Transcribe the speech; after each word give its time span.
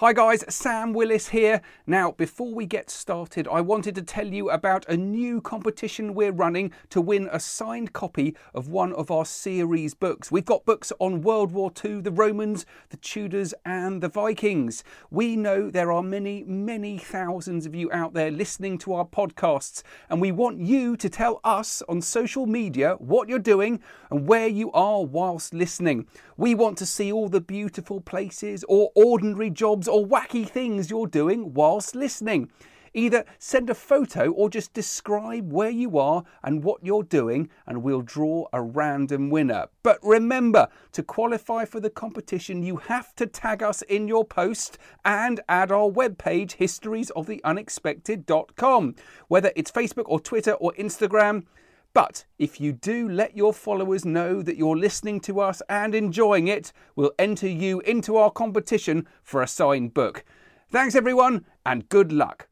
Hi 0.00 0.14
guys, 0.14 0.46
Sam 0.48 0.94
Willis 0.94 1.28
here. 1.28 1.60
Now, 1.86 2.12
before 2.12 2.54
we 2.54 2.64
get 2.64 2.88
started, 2.88 3.46
I 3.46 3.60
wanted 3.60 3.94
to 3.96 4.02
tell 4.02 4.26
you 4.26 4.48
about 4.48 4.88
a 4.88 4.96
new 4.96 5.42
competition 5.42 6.14
we're 6.14 6.32
running 6.32 6.72
to 6.88 7.02
win 7.02 7.28
a 7.30 7.38
signed 7.38 7.92
copy 7.92 8.34
of 8.54 8.70
one 8.70 8.94
of 8.94 9.10
our 9.10 9.26
series 9.26 9.92
books. 9.92 10.32
We've 10.32 10.42
got 10.46 10.64
books 10.64 10.90
on 11.00 11.20
World 11.20 11.52
War 11.52 11.70
II, 11.84 12.00
the 12.00 12.10
Romans, 12.10 12.64
the 12.88 12.96
Tudors, 12.96 13.52
and 13.66 14.02
the 14.02 14.08
Vikings. 14.08 14.84
We 15.10 15.36
know 15.36 15.68
there 15.68 15.92
are 15.92 16.02
many, 16.02 16.44
many 16.44 16.96
thousands 16.96 17.66
of 17.66 17.74
you 17.74 17.92
out 17.92 18.14
there 18.14 18.30
listening 18.30 18.78
to 18.78 18.94
our 18.94 19.04
podcasts, 19.04 19.82
and 20.08 20.18
we 20.18 20.32
want 20.32 20.60
you 20.60 20.96
to 20.96 21.10
tell 21.10 21.40
us 21.44 21.82
on 21.90 22.00
social 22.00 22.46
media 22.46 22.94
what 23.00 23.28
you're 23.28 23.38
doing 23.38 23.80
and 24.10 24.26
where 24.26 24.48
you 24.48 24.72
are 24.72 25.04
whilst 25.04 25.52
listening. 25.52 26.06
We 26.38 26.54
want 26.54 26.78
to 26.78 26.86
see 26.86 27.12
all 27.12 27.28
the 27.28 27.42
beautiful 27.42 28.00
places 28.00 28.64
or 28.66 28.92
ordinary 28.94 29.50
jobs 29.50 29.89
or 29.90 30.06
wacky 30.06 30.48
things 30.48 30.90
you're 30.90 31.06
doing 31.06 31.52
whilst 31.52 31.94
listening. 31.94 32.50
Either 32.92 33.24
send 33.38 33.70
a 33.70 33.74
photo 33.74 34.32
or 34.32 34.50
just 34.50 34.74
describe 34.74 35.52
where 35.52 35.70
you 35.70 35.96
are 35.96 36.24
and 36.42 36.64
what 36.64 36.84
you're 36.84 37.04
doing, 37.04 37.48
and 37.66 37.82
we'll 37.82 38.02
draw 38.02 38.46
a 38.52 38.60
random 38.60 39.30
winner. 39.30 39.66
But 39.84 40.00
remember, 40.02 40.66
to 40.92 41.04
qualify 41.04 41.66
for 41.66 41.78
the 41.78 41.90
competition, 41.90 42.64
you 42.64 42.78
have 42.78 43.14
to 43.16 43.26
tag 43.26 43.62
us 43.62 43.82
in 43.82 44.08
your 44.08 44.24
post 44.24 44.76
and 45.04 45.38
add 45.48 45.70
our 45.70 45.88
webpage, 45.88 46.56
historiesoftheunexpected.com. 46.56 48.94
Whether 49.28 49.52
it's 49.54 49.70
Facebook 49.70 50.06
or 50.06 50.18
Twitter 50.18 50.54
or 50.54 50.72
Instagram, 50.72 51.44
but 51.92 52.24
if 52.38 52.60
you 52.60 52.72
do 52.72 53.08
let 53.08 53.36
your 53.36 53.52
followers 53.52 54.04
know 54.04 54.42
that 54.42 54.56
you're 54.56 54.76
listening 54.76 55.20
to 55.20 55.40
us 55.40 55.62
and 55.68 55.94
enjoying 55.94 56.48
it, 56.48 56.72
we'll 56.94 57.12
enter 57.18 57.48
you 57.48 57.80
into 57.80 58.16
our 58.16 58.30
competition 58.30 59.06
for 59.22 59.42
a 59.42 59.48
signed 59.48 59.94
book. 59.94 60.24
Thanks, 60.70 60.94
everyone, 60.94 61.44
and 61.66 61.88
good 61.88 62.12
luck. 62.12 62.49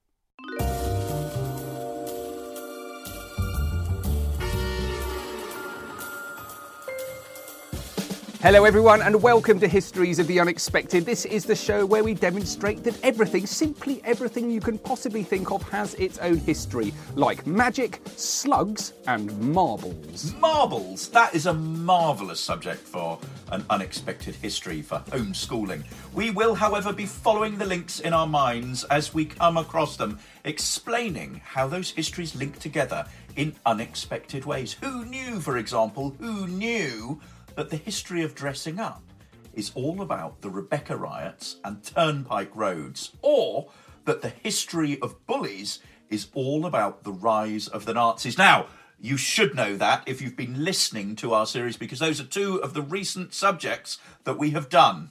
Hello, 8.41 8.63
everyone, 8.63 9.03
and 9.03 9.21
welcome 9.21 9.59
to 9.59 9.67
Histories 9.67 10.21
of 10.21 10.29
the 10.29 10.39
Unexpected. 10.39 11.05
This 11.05 11.25
is 11.25 11.45
the 11.45 11.57
show 11.57 11.85
where 11.85 12.05
we 12.05 12.15
demonstrate 12.15 12.85
that 12.85 12.97
everything, 13.05 13.49
simply 13.49 14.01
everything 14.05 14.49
you 14.49 14.61
can 14.61 14.79
possibly 14.79 15.25
think 15.25 15.51
of, 15.51 15.69
has 15.71 15.95
its 15.95 16.19
own 16.19 16.37
history, 16.37 16.95
like 17.17 17.49
magic, 17.49 18.01
slugs, 18.15 18.93
and 19.09 19.37
marbles. 19.41 20.33
Marbles? 20.35 21.09
That 21.09 21.35
is 21.35 21.47
a 21.47 21.53
marvellous 21.53 22.39
subject 22.39 22.79
for 22.79 23.19
an 23.51 23.65
unexpected 23.71 24.37
history 24.37 24.83
for 24.83 25.03
homeschooling. 25.11 25.83
We 26.15 26.31
will, 26.31 26.55
however, 26.55 26.93
be 26.93 27.07
following 27.07 27.59
the 27.59 27.67
links 27.67 27.99
in 27.99 28.13
our 28.13 28.29
minds 28.29 28.85
as 28.85 29.13
we 29.13 29.25
come 29.25 29.57
across 29.57 29.97
them, 29.97 30.21
explaining 30.45 31.41
how 31.45 31.67
those 31.67 31.91
histories 31.91 32.37
link 32.37 32.61
together 32.61 33.05
in 33.35 33.57
unexpected 33.67 34.45
ways. 34.45 34.75
Who 34.75 35.07
knew, 35.07 35.41
for 35.41 35.57
example, 35.57 36.15
who 36.21 36.47
knew? 36.47 37.21
That 37.59 37.71
the 37.71 37.77
history 37.77 38.23
of 38.23 38.37
dressing 38.37 38.79
up 38.79 39.03
is 39.53 39.73
all 39.75 40.01
about 40.01 40.43
the 40.43 40.49
Rebecca 40.49 40.97
riots 40.97 41.57
and 41.65 41.83
turnpike 41.83 42.55
roads, 42.55 43.17
or 43.21 43.69
that 44.05 44.23
the 44.23 44.29
history 44.29 44.97
of 45.03 45.27
bullies 45.27 45.81
is 46.09 46.29
all 46.35 46.67
about 46.67 47.03
the 47.03 47.11
rise 47.11 47.67
of 47.67 47.85
the 47.85 47.95
Nazis. 47.95 48.39
Now, 48.39 48.67
you 49.01 49.17
should 49.17 49.57
know 49.57 49.77
that 49.77 50.05
if 50.07 50.23
you've 50.23 50.37
been 50.37 50.65
listening 50.65 51.17
to 51.17 51.35
our 51.35 51.47
series, 51.47 51.77
because 51.77 51.99
those 51.99 52.21
are 52.21 52.27
two 52.27 52.63
of 52.63 52.75
the 52.75 52.83
recent 52.83 53.35
subjects 53.35 53.99
that 54.23 54.39
we 54.39 54.51
have 54.51 54.69
done. 54.69 55.11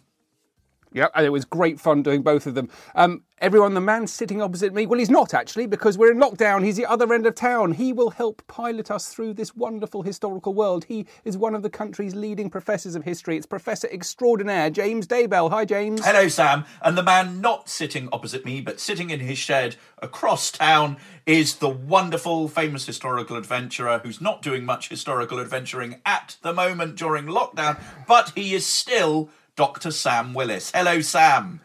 Yep, 0.97 1.11
and 1.13 1.25
it 1.27 1.29
was 1.29 1.45
great 1.45 1.79
fun 1.79 2.01
doing 2.01 2.23
both 2.23 2.47
of 2.47 2.55
them. 2.55 2.69
Um, 2.95 3.21
everyone, 3.37 3.75
the 3.75 3.81
man 3.81 4.07
sitting 4.07 4.41
opposite 4.41 4.73
me, 4.73 4.87
well, 4.87 4.97
he's 4.97 5.11
not 5.11 5.31
actually, 5.31 5.67
because 5.67 5.95
we're 5.95 6.11
in 6.11 6.17
lockdown. 6.17 6.65
He's 6.65 6.75
the 6.75 6.87
other 6.87 7.13
end 7.13 7.27
of 7.27 7.35
town. 7.35 7.73
He 7.73 7.93
will 7.93 8.09
help 8.09 8.41
pilot 8.47 8.89
us 8.89 9.09
through 9.09 9.35
this 9.35 9.55
wonderful 9.55 10.01
historical 10.01 10.55
world. 10.55 10.85
He 10.85 11.05
is 11.23 11.37
one 11.37 11.53
of 11.53 11.61
the 11.61 11.69
country's 11.69 12.15
leading 12.15 12.49
professors 12.49 12.95
of 12.95 13.03
history. 13.03 13.37
It's 13.37 13.45
Professor 13.45 13.87
Extraordinaire, 13.91 14.71
James 14.71 15.05
Daybell. 15.05 15.51
Hi, 15.51 15.65
James. 15.65 16.03
Hello, 16.03 16.27
Sam. 16.27 16.65
And 16.81 16.97
the 16.97 17.03
man 17.03 17.41
not 17.41 17.69
sitting 17.69 18.09
opposite 18.11 18.43
me, 18.43 18.59
but 18.59 18.79
sitting 18.79 19.11
in 19.11 19.19
his 19.19 19.37
shed 19.37 19.75
across 20.01 20.49
town, 20.49 20.97
is 21.27 21.57
the 21.57 21.69
wonderful, 21.69 22.47
famous 22.47 22.87
historical 22.87 23.37
adventurer 23.37 23.99
who's 23.99 24.19
not 24.19 24.41
doing 24.41 24.65
much 24.65 24.89
historical 24.89 25.39
adventuring 25.39 26.01
at 26.07 26.37
the 26.41 26.53
moment 26.53 26.95
during 26.95 27.25
lockdown, 27.25 27.79
but 28.07 28.31
he 28.33 28.55
is 28.55 28.65
still 28.65 29.29
Dr. 29.57 29.89
Sam 29.89 30.35
Willis. 30.35 30.71
Hello, 30.73 31.01
Sam. 31.01 31.59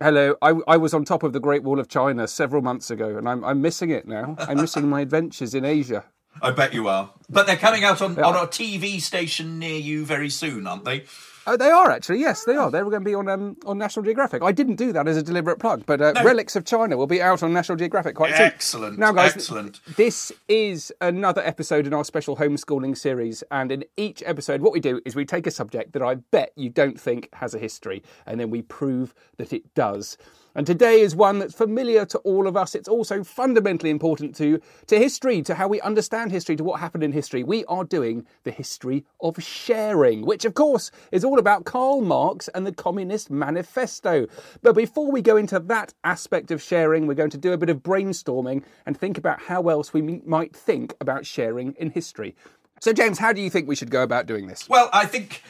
Hello. 0.00 0.36
I, 0.40 0.54
I 0.68 0.76
was 0.76 0.94
on 0.94 1.04
top 1.04 1.24
of 1.24 1.32
the 1.32 1.40
Great 1.40 1.64
Wall 1.64 1.80
of 1.80 1.88
China 1.88 2.28
several 2.28 2.62
months 2.62 2.90
ago, 2.90 3.18
and 3.18 3.28
I'm, 3.28 3.44
I'm 3.44 3.60
missing 3.60 3.90
it 3.90 4.06
now. 4.06 4.36
I'm 4.38 4.58
missing 4.60 4.88
my 4.88 5.00
adventures 5.00 5.52
in 5.54 5.64
Asia. 5.64 6.04
I 6.40 6.52
bet 6.52 6.72
you 6.72 6.86
are. 6.86 7.10
But 7.28 7.46
they're 7.46 7.56
coming 7.56 7.82
out 7.82 8.00
on, 8.00 8.16
on 8.22 8.36
a 8.36 8.46
TV 8.46 9.00
station 9.00 9.58
near 9.58 9.78
you 9.78 10.04
very 10.04 10.30
soon, 10.30 10.66
aren't 10.66 10.84
they? 10.84 11.04
Oh, 11.48 11.56
they 11.56 11.70
are 11.70 11.90
actually. 11.90 12.18
Yes, 12.20 12.44
they 12.44 12.56
are. 12.56 12.70
They 12.70 12.82
were 12.82 12.90
going 12.90 13.02
to 13.04 13.08
be 13.08 13.14
on 13.14 13.28
um, 13.28 13.56
on 13.66 13.78
National 13.78 14.04
Geographic. 14.04 14.42
I 14.42 14.52
didn't 14.52 14.76
do 14.76 14.92
that 14.92 15.06
as 15.06 15.16
a 15.16 15.22
deliberate 15.22 15.58
plug, 15.58 15.84
but 15.86 16.00
uh, 16.00 16.12
No. 16.12 16.24
Wrecks 16.24 16.56
of 16.56 16.64
China 16.64 16.96
will 16.96 17.06
be 17.06 17.22
out 17.22 17.42
on 17.42 17.52
National 17.52 17.76
Geographic 17.76 18.16
quite 18.16 18.32
soon. 18.36 18.46
Excellent. 18.46 18.98
Now, 18.98 19.12
guys, 19.12 19.34
Excellent. 19.34 19.80
this 19.96 20.32
is 20.48 20.92
another 21.00 21.42
episode 21.44 21.86
in 21.86 21.94
our 21.94 22.04
special 22.04 22.36
homeschooling 22.36 22.96
series, 22.96 23.44
and 23.50 23.70
in 23.70 23.84
each 23.96 24.22
episode, 24.26 24.60
what 24.60 24.72
we 24.72 24.80
do 24.80 25.00
is 25.04 25.14
we 25.14 25.24
take 25.24 25.46
a 25.46 25.50
subject 25.50 25.92
that 25.92 26.02
I 26.02 26.16
bet 26.16 26.52
you 26.56 26.68
don't 26.70 27.00
think 27.00 27.28
has 27.34 27.54
a 27.54 27.58
history, 27.58 28.02
and 28.26 28.40
then 28.40 28.50
we 28.50 28.62
prove 28.62 29.14
that 29.36 29.52
it 29.52 29.72
does. 29.74 30.18
And 30.56 30.66
today 30.66 31.02
is 31.02 31.14
one 31.14 31.38
that's 31.38 31.52
familiar 31.52 32.06
to 32.06 32.18
all 32.20 32.46
of 32.46 32.56
us. 32.56 32.74
It's 32.74 32.88
also 32.88 33.22
fundamentally 33.22 33.90
important 33.90 34.34
to, 34.36 34.58
to 34.86 34.98
history, 34.98 35.42
to 35.42 35.54
how 35.54 35.68
we 35.68 35.82
understand 35.82 36.32
history, 36.32 36.56
to 36.56 36.64
what 36.64 36.80
happened 36.80 37.04
in 37.04 37.12
history. 37.12 37.44
We 37.44 37.66
are 37.66 37.84
doing 37.84 38.26
the 38.44 38.50
history 38.50 39.04
of 39.20 39.36
sharing, 39.42 40.24
which, 40.24 40.46
of 40.46 40.54
course, 40.54 40.90
is 41.12 41.24
all 41.24 41.38
about 41.38 41.66
Karl 41.66 42.00
Marx 42.00 42.48
and 42.48 42.66
the 42.66 42.72
Communist 42.72 43.30
Manifesto. 43.30 44.28
But 44.62 44.74
before 44.74 45.12
we 45.12 45.20
go 45.20 45.36
into 45.36 45.60
that 45.60 45.92
aspect 46.04 46.50
of 46.50 46.62
sharing, 46.62 47.06
we're 47.06 47.12
going 47.12 47.28
to 47.30 47.38
do 47.38 47.52
a 47.52 47.58
bit 47.58 47.68
of 47.68 47.82
brainstorming 47.82 48.64
and 48.86 48.98
think 48.98 49.18
about 49.18 49.42
how 49.42 49.68
else 49.68 49.92
we 49.92 50.00
might 50.00 50.56
think 50.56 50.94
about 51.02 51.26
sharing 51.26 51.74
in 51.74 51.90
history. 51.90 52.34
So, 52.80 52.94
James, 52.94 53.18
how 53.18 53.34
do 53.34 53.42
you 53.42 53.50
think 53.50 53.68
we 53.68 53.76
should 53.76 53.90
go 53.90 54.02
about 54.02 54.24
doing 54.24 54.46
this? 54.46 54.70
Well, 54.70 54.88
I 54.90 55.04
think 55.04 55.42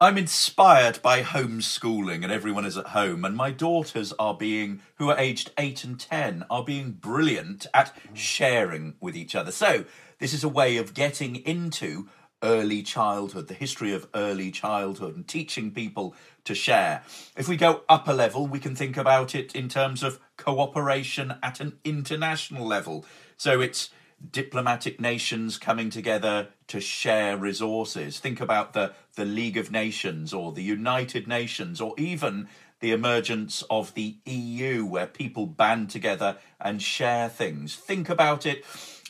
I'm 0.00 0.18
inspired 0.18 1.00
by 1.02 1.22
homeschooling 1.22 2.24
and 2.24 2.32
everyone 2.32 2.64
is 2.64 2.76
at 2.76 2.88
home, 2.88 3.24
and 3.24 3.36
my 3.36 3.52
daughters 3.52 4.12
are 4.18 4.34
being, 4.34 4.82
who 4.96 5.08
are 5.08 5.18
aged 5.18 5.52
eight 5.56 5.84
and 5.84 5.98
ten, 6.00 6.44
are 6.50 6.64
being 6.64 6.90
brilliant 6.90 7.68
at 7.72 7.96
sharing 8.12 8.96
with 9.00 9.16
each 9.16 9.36
other. 9.36 9.52
So, 9.52 9.84
this 10.18 10.34
is 10.34 10.42
a 10.42 10.48
way 10.48 10.78
of 10.78 10.94
getting 10.94 11.36
into 11.36 12.08
early 12.42 12.82
childhood, 12.82 13.46
the 13.46 13.54
history 13.54 13.94
of 13.94 14.08
early 14.16 14.50
childhood, 14.50 15.14
and 15.14 15.28
teaching 15.28 15.70
people 15.70 16.16
to 16.42 16.56
share. 16.56 17.04
If 17.36 17.48
we 17.48 17.56
go 17.56 17.82
upper 17.88 18.12
level, 18.12 18.48
we 18.48 18.58
can 18.58 18.74
think 18.74 18.96
about 18.96 19.32
it 19.36 19.54
in 19.54 19.68
terms 19.68 20.02
of 20.02 20.18
cooperation 20.36 21.36
at 21.40 21.60
an 21.60 21.78
international 21.84 22.66
level. 22.66 23.06
So 23.36 23.60
it's 23.60 23.90
diplomatic 24.30 25.00
nations 25.00 25.58
coming 25.58 25.90
together 25.90 26.48
to 26.68 26.80
share 26.80 27.36
resources. 27.36 28.18
Think 28.18 28.40
about 28.40 28.72
the, 28.72 28.92
the 29.16 29.24
League 29.24 29.56
of 29.56 29.70
Nations 29.70 30.32
or 30.32 30.52
the 30.52 30.62
United 30.62 31.28
Nations 31.28 31.80
or 31.80 31.94
even 31.98 32.48
the 32.80 32.92
emergence 32.92 33.62
of 33.70 33.94
the 33.94 34.16
EU 34.26 34.84
where 34.84 35.06
people 35.06 35.46
band 35.46 35.90
together 35.90 36.36
and 36.60 36.82
share 36.82 37.28
things. 37.28 37.74
Think 37.74 38.08
about 38.08 38.44
it 38.44 38.64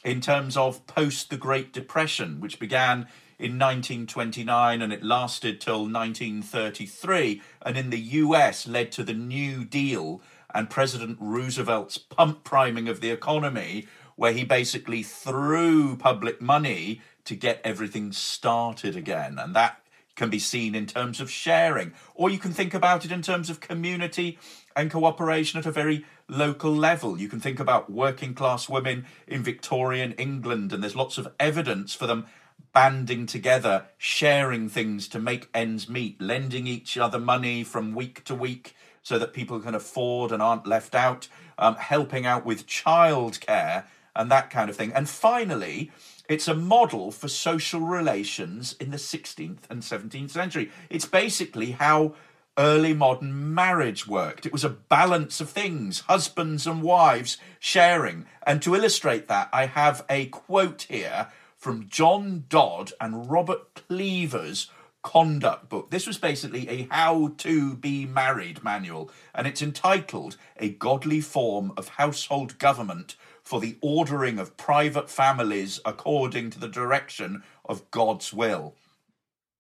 in 0.05 0.21
terms 0.21 0.57
of 0.57 0.87
post 0.87 1.31
the 1.31 1.37
Great 1.37 1.73
Depression, 1.73 2.41
which 2.41 2.59
began 2.59 3.09
in 3.39 3.59
1929 3.59 4.81
and 4.81 4.93
it 4.93 5.03
lasted 5.03 5.61
till 5.61 5.89
1933, 5.89 7.43
and 7.63 7.77
in 7.77 7.91
the 7.91 7.99
US 7.99 8.69
led 8.69 8.93
to 8.93 9.03
the 9.03 9.15
New 9.15 9.65
Deal 9.65 10.21
and 10.55 10.71
President 10.71 11.19
Roosevelt's 11.21 11.99
pump 11.99 12.45
priming 12.45 12.89
of 12.89 13.01
the 13.01 13.11
economy, 13.11 13.89
where 14.17 14.33
he 14.33 14.45
basically 14.45 15.03
threw 15.03 15.97
public 15.97 16.41
money 16.41 17.01
to 17.25 17.35
get 17.35 17.61
everything 17.65 18.13
started 18.13 18.97
again. 18.97 19.39
And 19.39 19.55
that 19.55 19.81
can 20.15 20.31
be 20.31 20.39
seen 20.39 20.75
in 20.75 20.87
terms 20.87 21.21
of 21.21 21.31
sharing, 21.31 21.93
or 22.15 22.31
you 22.31 22.39
can 22.39 22.53
think 22.53 22.73
about 22.73 23.05
it 23.05 23.11
in 23.11 23.23
terms 23.23 23.51
of 23.51 23.61
community 23.61 24.39
and 24.77 24.91
cooperation 24.91 25.59
at 25.59 25.67
a 25.67 25.73
very 25.73 26.05
local 26.29 26.75
level. 26.75 27.19
You 27.19 27.29
can 27.29 27.41
think 27.41 27.59
about 27.59 27.91
working 27.91 28.35
class 28.35 28.69
women 28.69 29.07
in 29.27 29.43
Victorian 29.43 30.13
England, 30.13 30.73
and 30.73 30.83
there's 30.83 30.97
lots 30.97 31.19
of 31.19 31.33
evidence 31.41 31.95
for 31.95 32.07
them 32.07 32.27
banding 32.73 33.27
together, 33.27 33.87
sharing 33.99 34.69
things 34.69 35.09
to 35.09 35.19
make 35.19 35.49
ends 35.55 35.89
meet, 35.89 36.21
lending 36.21 36.67
each 36.67 36.97
other 36.97 37.19
money 37.19 37.65
from 37.65 37.95
week 37.95 38.23
to 38.25 38.35
week 38.35 38.75
so 39.03 39.19
that 39.19 39.33
people 39.33 39.61
can 39.61 39.75
afford 39.75 40.33
and 40.33 40.43
aren't 40.43 40.67
left 40.67 40.95
out, 40.95 41.29
um, 41.59 41.77
helping 41.77 42.25
out 42.25 42.45
with 42.45 42.67
childcare 42.67 43.85
and 44.17 44.31
that 44.31 44.51
kind 44.51 44.71
of 44.71 44.77
thing. 44.77 44.93
And 44.93 45.09
finally, 45.09 45.91
it's 46.29 46.49
a 46.49 46.55
model 46.55 47.11
for 47.11 47.29
social 47.29 47.81
relations 47.81 48.75
in 48.81 48.91
the 48.91 48.97
16th 48.97 49.71
and 49.71 49.83
17th 49.83 50.31
century. 50.31 50.71
It's 50.89 51.05
basically 51.07 51.73
how 51.73 52.15
early 52.57 52.95
modern 52.95 53.55
marriage 53.55 54.07
worked. 54.07 54.47
It 54.47 54.53
was 54.53 54.65
a 54.65 54.71
balance 54.71 55.41
of 55.41 55.51
things, 55.51 56.01
husbands 56.01 56.67
and 56.67 56.83
wives 56.83 57.37
sharing. 57.59 58.27
And 58.47 58.63
to 58.63 58.75
illustrate 58.75 59.29
that, 59.29 59.49
I 59.53 59.67
have 59.67 60.05
a 60.09 60.27
quote 60.27 60.83
here 60.83 61.29
from 61.57 61.89
John 61.89 62.45
Dodd 62.49 62.93
and 63.01 63.31
Robert 63.31 63.75
Cleaver's 63.75 64.71
conduct 65.03 65.69
book. 65.69 65.91
This 65.91 66.07
was 66.07 66.19
basically 66.19 66.69
a 66.69 66.89
how 66.91 67.33
to 67.39 67.75
be 67.75 68.07
married 68.07 68.65
manual, 68.65 69.11
and 69.35 69.47
it's 69.47 69.63
entitled 69.63 70.37
A 70.59 70.71
Godly 70.71 71.21
Form 71.21 71.73
of 71.77 71.89
Household 71.89 72.59
Government 72.59 73.17
for 73.45 73.61
the 73.61 73.77
Ordering 73.83 74.39
of 74.39 74.57
Private 74.57 75.11
Families 75.11 75.79
According 75.85 76.51
to 76.51 76.59
the 76.59 76.69
Direction 76.69 77.43
of 77.65 77.91
God's 77.91 78.33
Will. 78.33 78.75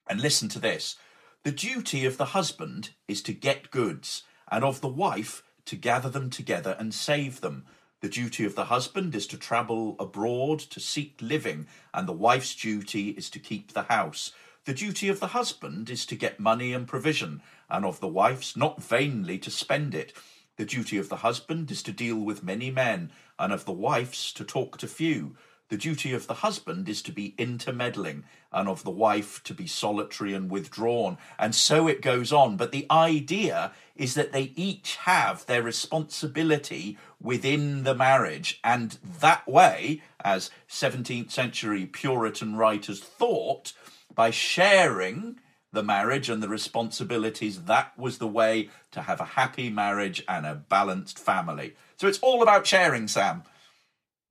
And 0.09 0.21
listen 0.21 0.49
to 0.51 0.59
this 0.59 0.97
the 1.45 1.53
duty 1.53 2.07
of 2.07 2.17
the 2.17 2.27
husband 2.27 2.91
is 3.07 3.21
to 3.23 3.35
get 3.35 3.71
goods, 3.71 4.23
and 4.51 4.65
of 4.65 4.81
the 4.81 4.89
wife 4.89 5.43
to 5.67 5.77
gather 5.77 6.09
them 6.09 6.31
together 6.31 6.75
and 6.79 6.95
save 6.95 7.43
them. 7.43 7.67
The 8.01 8.09
duty 8.09 8.47
of 8.47 8.55
the 8.55 8.67
husband 8.67 9.15
is 9.15 9.27
to 9.29 9.37
travel 9.37 9.97
abroad 9.99 10.61
to 10.61 10.81
seek 10.81 11.19
living, 11.21 11.67
and 11.93 12.09
the 12.09 12.13
wife's 12.13 12.55
duty 12.55 13.11
is 13.11 13.29
to 13.31 13.39
keep 13.39 13.73
the 13.73 13.85
house. 13.85 14.33
The 14.65 14.73
duty 14.73 15.09
of 15.09 15.21
the 15.21 15.29
husband 15.29 15.91
is 15.91 16.07
to 16.07 16.17
get 16.17 16.41
money 16.41 16.73
and 16.73 16.89
provision, 16.89 17.43
and 17.69 17.85
of 17.85 18.01
the 18.01 18.09
wife's 18.09 18.57
not 18.57 18.83
vainly 18.83 19.39
to 19.41 19.51
spend 19.51 19.95
it. 19.95 20.15
The 20.57 20.65
duty 20.65 20.99
of 20.99 21.09
the 21.09 21.17
husband 21.17 21.71
is 21.73 21.83
to 21.83 21.93
deal 21.93 22.17
with 22.17 22.45
many 22.45 22.71
men, 22.71 23.11
and 23.39 23.53
of 23.53 23.65
the 23.65 23.73
wife's 23.73 24.33
to 24.35 24.45
talk 24.45 24.79
to 24.79 24.87
few. 24.87 25.37
The 25.69 25.77
duty 25.77 26.13
of 26.13 26.29
the 26.29 26.35
husband 26.35 26.89
is 26.89 27.03
to 27.03 27.13
be 27.13 27.35
intermeddling, 27.39 28.25
and 28.53 28.69
of 28.69 28.85
the 28.85 28.91
wife 28.91 29.43
to 29.45 29.55
be 29.55 29.67
solitary 29.67 30.33
and 30.33 30.49
withdrawn. 30.49 31.19
And 31.41 31.55
so 31.57 31.89
it 31.89 32.03
goes 32.03 32.33
on. 32.33 32.57
But 32.57 32.71
the 32.71 32.87
idea 32.89 33.73
is 33.97 34.15
that 34.15 34.31
they 34.31 34.53
each 34.55 34.97
have 34.97 35.45
their 35.47 35.63
responsibility 35.63 36.99
within 37.21 37.83
the 37.83 37.95
marriage. 37.95 38.61
And 38.63 38.99
that 39.21 39.49
way, 39.49 40.03
as 40.23 40.51
17th 40.69 41.33
century 41.33 41.87
Puritan 41.87 42.55
writers 42.57 43.01
thought, 43.01 43.73
by 44.15 44.31
sharing 44.31 45.41
the 45.75 45.83
marriage 45.83 46.31
and 46.31 46.43
the 46.43 46.49
responsibilities, 46.49 47.65
that 47.65 47.97
was 47.99 48.19
the 48.19 48.27
way 48.27 48.71
to 48.93 49.03
have 49.03 49.21
a 49.21 49.25
happy 49.25 49.71
marriage 49.71 50.25
and 50.29 50.47
a 50.47 50.55
balanced 50.55 51.19
family. 51.19 51.75
So 51.97 52.09
it's 52.09 52.19
all 52.21 52.43
about 52.43 52.67
sharing, 52.67 53.09
Sam. 53.09 53.43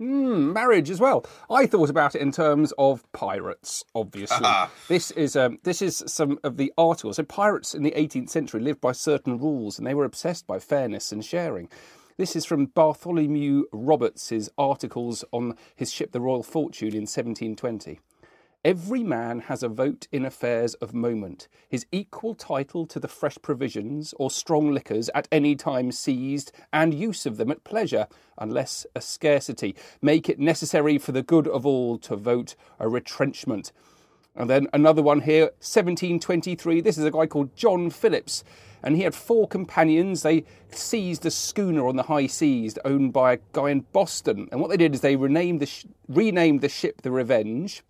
Mm, 0.01 0.53
marriage 0.53 0.89
as 0.89 0.99
well. 0.99 1.25
I 1.49 1.65
thought 1.65 1.89
about 1.89 2.15
it 2.15 2.21
in 2.21 2.31
terms 2.31 2.73
of 2.77 3.09
pirates. 3.13 3.83
Obviously, 3.93 4.47
this 4.87 5.11
is 5.11 5.35
um, 5.35 5.59
this 5.63 5.81
is 5.81 6.03
some 6.07 6.39
of 6.43 6.57
the 6.57 6.73
articles. 6.77 7.17
So 7.17 7.23
pirates 7.23 7.75
in 7.75 7.83
the 7.83 7.91
18th 7.91 8.29
century 8.29 8.59
lived 8.59 8.81
by 8.81 8.91
certain 8.91 9.37
rules, 9.37 9.77
and 9.77 9.85
they 9.85 9.93
were 9.93 10.05
obsessed 10.05 10.47
by 10.47 10.59
fairness 10.59 11.11
and 11.11 11.23
sharing. 11.23 11.69
This 12.17 12.35
is 12.35 12.45
from 12.45 12.67
Bartholomew 12.67 13.65
Roberts's 13.71 14.49
articles 14.57 15.23
on 15.31 15.57
his 15.75 15.91
ship, 15.91 16.11
the 16.11 16.21
Royal 16.21 16.43
Fortune, 16.43 16.89
in 16.89 17.03
1720. 17.03 17.99
Every 18.65 19.03
man 19.03 19.39
has 19.41 19.61
a 19.61 19.67
vote 19.67 20.07
in 20.13 20.23
affairs 20.23 20.73
of 20.75 20.93
moment. 20.93 21.49
His 21.67 21.85
equal 21.91 22.33
title 22.33 22.85
to 22.87 22.97
the 22.97 23.09
fresh 23.09 23.37
provisions 23.41 24.13
or 24.17 24.31
strong 24.31 24.71
liquors 24.71 25.09
at 25.13 25.27
any 25.33 25.53
time 25.53 25.91
seized, 25.91 26.53
and 26.71 26.93
use 26.93 27.25
of 27.25 27.35
them 27.35 27.51
at 27.51 27.65
pleasure, 27.65 28.07
unless 28.37 28.85
a 28.95 29.01
scarcity 29.01 29.75
make 30.01 30.29
it 30.29 30.39
necessary 30.39 30.97
for 30.97 31.11
the 31.11 31.21
good 31.21 31.45
of 31.45 31.65
all 31.65 31.97
to 31.97 32.15
vote 32.15 32.55
a 32.79 32.87
retrenchment. 32.87 33.73
And 34.33 34.49
then 34.49 34.67
another 34.71 35.01
one 35.01 35.19
here, 35.19 35.47
1723. 35.59 36.79
This 36.79 36.97
is 36.97 37.03
a 37.03 37.11
guy 37.11 37.25
called 37.25 37.53
John 37.57 37.89
Phillips, 37.89 38.45
and 38.81 38.95
he 38.95 39.03
had 39.03 39.13
four 39.13 39.45
companions. 39.45 40.21
They 40.21 40.45
seized 40.71 41.25
a 41.25 41.31
schooner 41.31 41.85
on 41.85 41.97
the 41.97 42.03
high 42.03 42.27
seas 42.27 42.79
owned 42.85 43.11
by 43.11 43.33
a 43.33 43.39
guy 43.51 43.71
in 43.71 43.81
Boston. 43.91 44.47
And 44.53 44.61
what 44.61 44.69
they 44.69 44.77
did 44.77 44.93
is 44.93 45.01
they 45.01 45.17
renamed 45.17 45.59
the, 45.59 45.65
sh- 45.65 45.85
renamed 46.07 46.61
the 46.61 46.69
ship 46.69 47.01
the 47.01 47.11
Revenge 47.11 47.83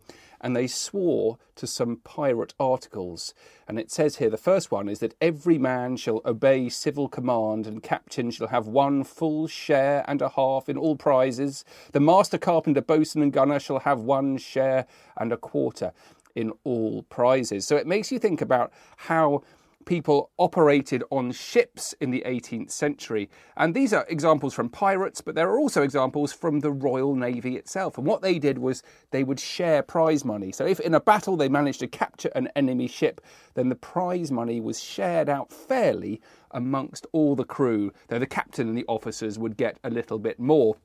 and 0.44 0.56
they 0.56 0.68
swore 0.68 1.38
to 1.56 1.66
some 1.66 1.96
pirate 2.04 2.54
articles. 2.60 3.34
And 3.68 3.80
it 3.80 3.90
says 3.90 4.18
here 4.18 4.30
the 4.30 4.38
first 4.38 4.70
one 4.70 4.90
is 4.90 5.00
that 5.00 5.16
every 5.22 5.58
man 5.58 5.96
shall 5.96 6.22
obey 6.26 6.68
civil 6.68 7.08
command, 7.08 7.66
and 7.66 7.82
captain 7.82 8.30
shall 8.30 8.48
have 8.48 8.68
one 8.68 9.06
full 9.06 9.48
share 9.48 10.04
and 10.06 10.22
a 10.22 10.30
half 10.30 10.68
in 10.68 10.78
all 10.78 10.98
prizes. 10.98 11.64
The 11.94 12.02
master 12.02 12.38
carpenter, 12.38 12.82
boatswain, 12.82 13.24
and 13.24 13.34
gunner 13.34 13.60
shall 13.60 13.80
have 13.80 14.02
one 14.02 14.38
share 14.38 14.86
and 15.18 15.32
a 15.32 15.38
quarter 15.38 15.94
in 16.36 16.52
all 16.64 17.04
prizes. 17.04 17.66
So 17.66 17.78
it 17.78 17.88
makes 17.88 18.12
you 18.12 18.20
think 18.20 18.42
about 18.42 18.74
how 18.98 19.44
people 19.86 20.32
operated 20.38 21.04
on 21.10 21.32
ships 21.32 21.94
in 22.00 22.12
the 22.12 22.24
18th 22.25 22.72
century. 22.72 23.30
And 23.58 23.74
these 23.74 23.94
are 23.94 24.06
examples 24.10 24.54
from 24.54 24.70
pirates, 24.70 25.22
but 25.22 25.36
there 25.36 25.50
are 25.50 25.60
also 25.60 25.82
examples 25.82 26.34
from 26.34 26.60
the 26.60 26.72
Royal 26.72 27.16
Navy 27.16 27.56
itself. 27.56 27.98
And 27.98 28.08
what 28.08 28.22
they 28.22 28.40
did 28.40 28.58
was 28.58 28.84
they 29.12 29.24
would 29.24 29.40
share 29.40 29.84
prize 29.84 30.25
money. 30.25 30.52
So 30.52 30.66
if 30.66 30.80
in 30.80 30.94
a 30.94 31.00
battle 31.00 31.38
they 31.38 31.50
managed 31.50 31.82
to 31.82 31.88
capture 31.88 32.32
an 32.36 32.50
enemy 32.56 32.88
ship, 32.88 33.22
then 33.54 33.70
the 33.70 33.75
prize 33.75 34.32
money 34.32 34.60
was 34.60 34.82
shared 34.82 35.30
out 35.30 35.52
fairly 35.52 36.22
amongst 36.52 37.08
all 37.12 37.36
the 37.36 37.44
crew, 37.44 37.92
though 38.08 38.20
the 38.20 38.28
captain 38.28 38.68
and 38.68 38.78
the 38.78 38.86
officers 38.88 39.40
would 39.40 39.58
get 39.58 39.78
a 39.84 39.90
little 39.90 40.20
bit 40.20 40.40
more. 40.40 40.75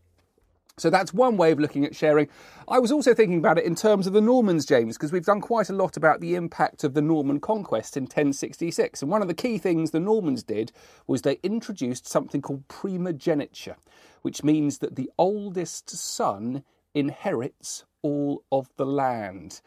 So 0.81 0.91
that's 0.91 1.13
one 1.13 1.37
way 1.37 1.51
of 1.51 1.59
looking 1.59 1.85
at 1.85 1.97
sharing. 1.97 2.29
I 2.69 2.79
was 2.79 2.93
also 2.93 3.15
thinking 3.15 3.39
about 3.39 3.59
it 3.59 3.65
in 3.65 3.75
terms 3.75 4.07
of 4.07 4.13
the 4.13 4.21
Normans, 4.21 4.65
James, 4.67 4.97
because 4.97 5.13
we've 5.13 5.25
done 5.25 5.41
quite 5.41 5.69
a 5.69 5.75
lot 5.75 5.97
about 5.97 6.21
the 6.21 6.35
impact 6.35 6.85
of 6.85 6.95
the 6.95 7.03
Norman 7.03 7.41
conquest 7.41 7.97
in 7.97 8.05
1066. 8.05 9.03
And 9.03 9.11
one 9.11 9.23
of 9.23 9.29
the 9.29 9.35
key 9.35 9.59
things 9.59 9.91
the 9.91 10.01
Normans 10.01 10.43
did 10.43 10.73
was 11.07 11.23
they 11.23 11.39
introduced 11.43 12.07
something 12.07 12.43
called 12.43 12.69
primogeniture, 12.69 13.77
which 14.23 14.45
means 14.45 14.79
that 14.79 14.97
the 14.97 15.11
oldest 15.19 15.91
son 15.91 16.63
inherits 16.95 17.85
all 18.03 18.45
of 18.51 18.69
the 18.77 18.87
land. 18.87 19.61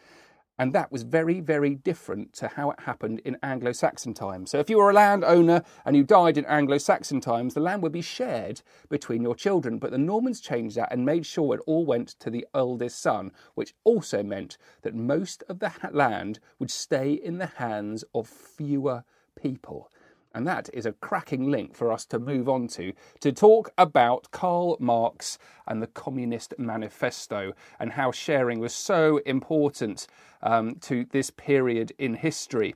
And 0.61 0.73
that 0.73 0.91
was 0.91 1.01
very, 1.01 1.39
very 1.39 1.73
different 1.73 2.33
to 2.33 2.47
how 2.49 2.69
it 2.69 2.81
happened 2.81 3.21
in 3.25 3.35
Anglo 3.41 3.71
Saxon 3.71 4.13
times. 4.13 4.51
So, 4.51 4.59
if 4.59 4.69
you 4.69 4.77
were 4.77 4.91
a 4.91 4.93
landowner 4.93 5.63
and 5.85 5.95
you 5.95 6.03
died 6.03 6.37
in 6.37 6.45
Anglo 6.45 6.77
Saxon 6.77 7.19
times, 7.19 7.55
the 7.55 7.59
land 7.59 7.81
would 7.81 7.91
be 7.91 8.03
shared 8.03 8.61
between 8.87 9.23
your 9.23 9.33
children. 9.33 9.79
But 9.79 9.89
the 9.89 9.97
Normans 9.97 10.39
changed 10.39 10.77
that 10.77 10.93
and 10.93 11.03
made 11.03 11.25
sure 11.25 11.55
it 11.55 11.63
all 11.65 11.83
went 11.83 12.09
to 12.19 12.29
the 12.29 12.45
eldest 12.53 13.01
son, 13.01 13.31
which 13.55 13.73
also 13.83 14.21
meant 14.21 14.59
that 14.83 14.93
most 14.93 15.43
of 15.49 15.57
the 15.57 15.73
land 15.91 16.39
would 16.59 16.69
stay 16.69 17.13
in 17.13 17.39
the 17.39 17.47
hands 17.47 18.03
of 18.13 18.27
fewer 18.27 19.03
people. 19.33 19.89
And 20.33 20.47
that 20.47 20.69
is 20.73 20.85
a 20.85 20.93
cracking 20.93 21.51
link 21.51 21.75
for 21.75 21.91
us 21.91 22.05
to 22.05 22.19
move 22.19 22.47
on 22.47 22.67
to, 22.69 22.93
to 23.19 23.31
talk 23.31 23.71
about 23.77 24.31
Karl 24.31 24.77
Marx 24.79 25.37
and 25.67 25.81
the 25.81 25.87
Communist 25.87 26.53
Manifesto 26.57 27.53
and 27.79 27.91
how 27.91 28.11
sharing 28.11 28.59
was 28.59 28.73
so 28.73 29.17
important 29.25 30.07
um, 30.41 30.75
to 30.81 31.05
this 31.11 31.29
period 31.29 31.91
in 31.97 32.15
history. 32.15 32.75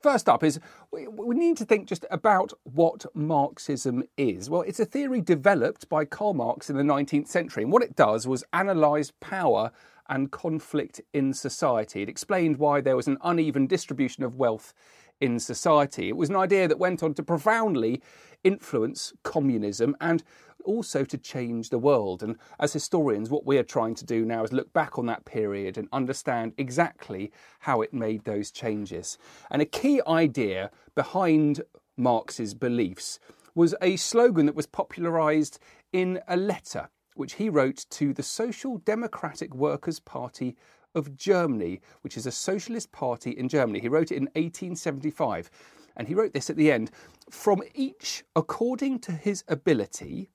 First 0.00 0.28
up 0.28 0.44
is 0.44 0.60
we, 0.92 1.08
we 1.08 1.34
need 1.34 1.56
to 1.56 1.64
think 1.64 1.88
just 1.88 2.06
about 2.08 2.52
what 2.62 3.04
Marxism 3.16 4.04
is. 4.16 4.48
Well, 4.48 4.62
it's 4.62 4.78
a 4.78 4.84
theory 4.84 5.20
developed 5.20 5.88
by 5.88 6.04
Karl 6.04 6.34
Marx 6.34 6.70
in 6.70 6.76
the 6.76 6.84
19th 6.84 7.26
century, 7.26 7.64
and 7.64 7.72
what 7.72 7.82
it 7.82 7.96
does 7.96 8.26
was 8.26 8.44
analyse 8.52 9.12
power 9.18 9.72
and 10.08 10.30
conflict 10.30 11.00
in 11.12 11.34
society. 11.34 12.02
It 12.02 12.08
explained 12.08 12.58
why 12.58 12.80
there 12.80 12.96
was 12.96 13.08
an 13.08 13.18
uneven 13.22 13.66
distribution 13.66 14.22
of 14.22 14.36
wealth 14.36 14.72
in 15.20 15.38
society. 15.38 16.08
It 16.08 16.16
was 16.16 16.28
an 16.28 16.36
idea 16.36 16.68
that 16.68 16.78
went 16.78 17.02
on 17.02 17.14
to 17.14 17.22
profoundly 17.22 18.02
influence 18.44 19.12
communism 19.22 19.96
and 20.00 20.22
also 20.64 21.04
to 21.04 21.18
change 21.18 21.70
the 21.70 21.78
world. 21.78 22.22
And 22.22 22.36
as 22.60 22.72
historians, 22.72 23.30
what 23.30 23.46
we 23.46 23.58
are 23.58 23.64
trying 23.64 23.94
to 23.96 24.04
do 24.04 24.24
now 24.24 24.44
is 24.44 24.52
look 24.52 24.72
back 24.72 24.98
on 24.98 25.06
that 25.06 25.24
period 25.24 25.78
and 25.78 25.88
understand 25.92 26.52
exactly 26.58 27.32
how 27.60 27.80
it 27.80 27.94
made 27.94 28.24
those 28.24 28.50
changes. 28.50 29.18
And 29.50 29.62
a 29.62 29.66
key 29.66 30.00
idea 30.06 30.70
behind 30.94 31.62
Marx's 31.96 32.54
beliefs 32.54 33.18
was 33.54 33.74
a 33.82 33.96
slogan 33.96 34.46
that 34.46 34.54
was 34.54 34.66
popularized 34.66 35.58
in 35.92 36.20
a 36.28 36.36
letter 36.36 36.88
which 37.18 37.34
he 37.34 37.48
wrote 37.48 37.84
to 37.90 38.12
the 38.14 38.22
Social 38.22 38.78
Democratic 38.78 39.54
Workers' 39.54 40.00
Party 40.00 40.56
of 40.94 41.16
Germany, 41.16 41.80
which 42.02 42.16
is 42.16 42.26
a 42.26 42.32
socialist 42.32 42.92
party 42.92 43.30
in 43.30 43.48
Germany. 43.48 43.80
He 43.80 43.88
wrote 43.88 44.12
it 44.12 44.16
in 44.16 44.24
1875. 44.34 45.50
And 45.96 46.06
he 46.06 46.14
wrote 46.14 46.32
this 46.32 46.48
at 46.48 46.56
the 46.56 46.70
end 46.70 46.90
from 47.28 47.62
each 47.74 48.24
according 48.36 49.00
to 49.00 49.12
his 49.12 49.44
ability, 49.48 50.30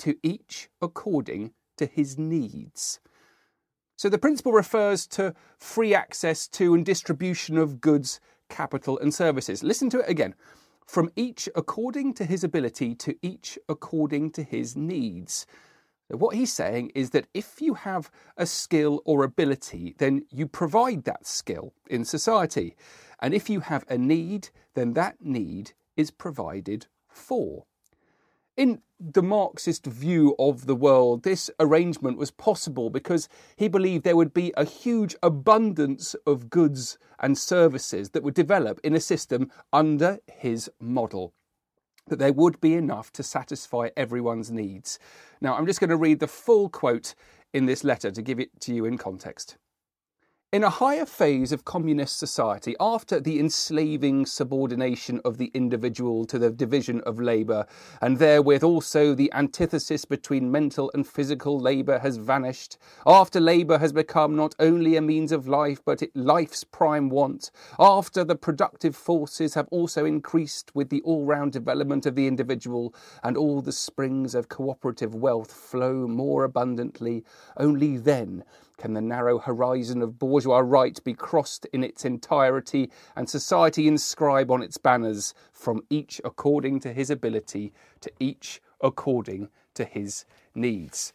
to 0.00 0.16
each 0.22 0.68
according 0.82 1.52
to 1.76 1.86
his 1.86 2.18
needs. 2.18 2.98
So 3.96 4.08
the 4.08 4.18
principle 4.18 4.52
refers 4.52 5.06
to 5.08 5.34
free 5.58 5.94
access 5.94 6.48
to 6.48 6.74
and 6.74 6.84
distribution 6.84 7.56
of 7.56 7.80
goods, 7.80 8.20
capital, 8.48 8.98
and 8.98 9.14
services. 9.14 9.62
Listen 9.62 9.88
to 9.90 10.00
it 10.00 10.08
again. 10.08 10.34
From 10.86 11.10
each 11.16 11.48
according 11.54 12.14
to 12.14 12.24
his 12.24 12.44
ability, 12.44 12.94
to 12.96 13.16
each 13.22 13.58
according 13.68 14.30
to 14.32 14.42
his 14.42 14.76
needs. 14.76 15.46
What 16.08 16.36
he's 16.36 16.52
saying 16.52 16.92
is 16.94 17.10
that 17.10 17.26
if 17.34 17.60
you 17.60 17.74
have 17.74 18.10
a 18.36 18.46
skill 18.46 19.02
or 19.04 19.24
ability, 19.24 19.96
then 19.98 20.24
you 20.30 20.46
provide 20.46 21.04
that 21.04 21.26
skill 21.26 21.72
in 21.88 22.04
society. 22.04 22.76
And 23.20 23.34
if 23.34 23.50
you 23.50 23.60
have 23.60 23.84
a 23.88 23.98
need, 23.98 24.50
then 24.74 24.92
that 24.92 25.16
need 25.20 25.72
is 25.96 26.10
provided 26.12 26.86
for. 27.08 27.64
In 28.56 28.82
the 29.00 29.22
Marxist 29.22 29.84
view 29.84 30.34
of 30.38 30.66
the 30.66 30.76
world, 30.76 31.24
this 31.24 31.50
arrangement 31.58 32.18
was 32.18 32.30
possible 32.30 32.88
because 32.88 33.28
he 33.56 33.68
believed 33.68 34.04
there 34.04 34.16
would 34.16 34.32
be 34.32 34.52
a 34.56 34.64
huge 34.64 35.16
abundance 35.22 36.14
of 36.26 36.48
goods 36.48 36.98
and 37.18 37.36
services 37.36 38.10
that 38.10 38.22
would 38.22 38.34
develop 38.34 38.80
in 38.84 38.94
a 38.94 39.00
system 39.00 39.50
under 39.72 40.18
his 40.26 40.70
model 40.80 41.34
that 42.08 42.18
there 42.18 42.32
would 42.32 42.60
be 42.60 42.74
enough 42.74 43.12
to 43.12 43.22
satisfy 43.22 43.88
everyone's 43.96 44.50
needs. 44.50 44.98
Now, 45.40 45.56
I'm 45.56 45.66
just 45.66 45.80
going 45.80 45.90
to 45.90 45.96
read 45.96 46.20
the 46.20 46.28
full 46.28 46.68
quote 46.68 47.14
in 47.52 47.66
this 47.66 47.84
letter 47.84 48.10
to 48.10 48.22
give 48.22 48.40
it 48.40 48.60
to 48.60 48.74
you 48.74 48.84
in 48.84 48.98
context. 48.98 49.56
In 50.52 50.62
a 50.62 50.70
higher 50.70 51.04
phase 51.04 51.50
of 51.50 51.64
communist 51.64 52.20
society, 52.20 52.76
after 52.78 53.18
the 53.18 53.40
enslaving 53.40 54.26
subordination 54.26 55.20
of 55.24 55.38
the 55.38 55.50
individual 55.54 56.24
to 56.26 56.38
the 56.38 56.52
division 56.52 57.00
of 57.00 57.20
labour, 57.20 57.66
and 58.00 58.20
therewith 58.20 58.62
also 58.62 59.12
the 59.12 59.30
antithesis 59.32 60.04
between 60.04 60.52
mental 60.52 60.88
and 60.94 61.04
physical 61.04 61.58
labour 61.58 61.98
has 61.98 62.18
vanished, 62.18 62.78
after 63.04 63.40
labour 63.40 63.78
has 63.78 63.92
become 63.92 64.36
not 64.36 64.54
only 64.60 64.94
a 64.94 65.02
means 65.02 65.32
of 65.32 65.48
life, 65.48 65.80
but 65.84 66.00
life's 66.14 66.62
prime 66.62 67.08
want, 67.08 67.50
after 67.80 68.22
the 68.22 68.36
productive 68.36 68.94
forces 68.94 69.54
have 69.54 69.66
also 69.72 70.04
increased 70.04 70.70
with 70.76 70.90
the 70.90 71.02
all 71.02 71.24
round 71.24 71.52
development 71.52 72.06
of 72.06 72.14
the 72.14 72.28
individual, 72.28 72.94
and 73.24 73.36
all 73.36 73.60
the 73.60 73.72
springs 73.72 74.32
of 74.32 74.48
cooperative 74.48 75.12
wealth 75.12 75.50
flow 75.50 76.06
more 76.06 76.44
abundantly, 76.44 77.24
only 77.56 77.96
then 77.96 78.44
can 78.78 78.92
the 78.92 79.00
narrow 79.00 79.38
horizon 79.38 80.02
of 80.02 80.18
bourgeois 80.18 80.58
right 80.58 81.02
be 81.04 81.14
crossed 81.14 81.66
in 81.72 81.82
its 81.82 82.04
entirety 82.04 82.90
and 83.14 83.28
society 83.28 83.88
inscribe 83.88 84.50
on 84.50 84.62
its 84.62 84.76
banners 84.76 85.34
from 85.52 85.82
each 85.90 86.20
according 86.24 86.80
to 86.80 86.92
his 86.92 87.10
ability 87.10 87.72
to 88.00 88.10
each 88.18 88.60
according 88.80 89.48
to 89.74 89.84
his 89.84 90.24
needs? 90.54 91.12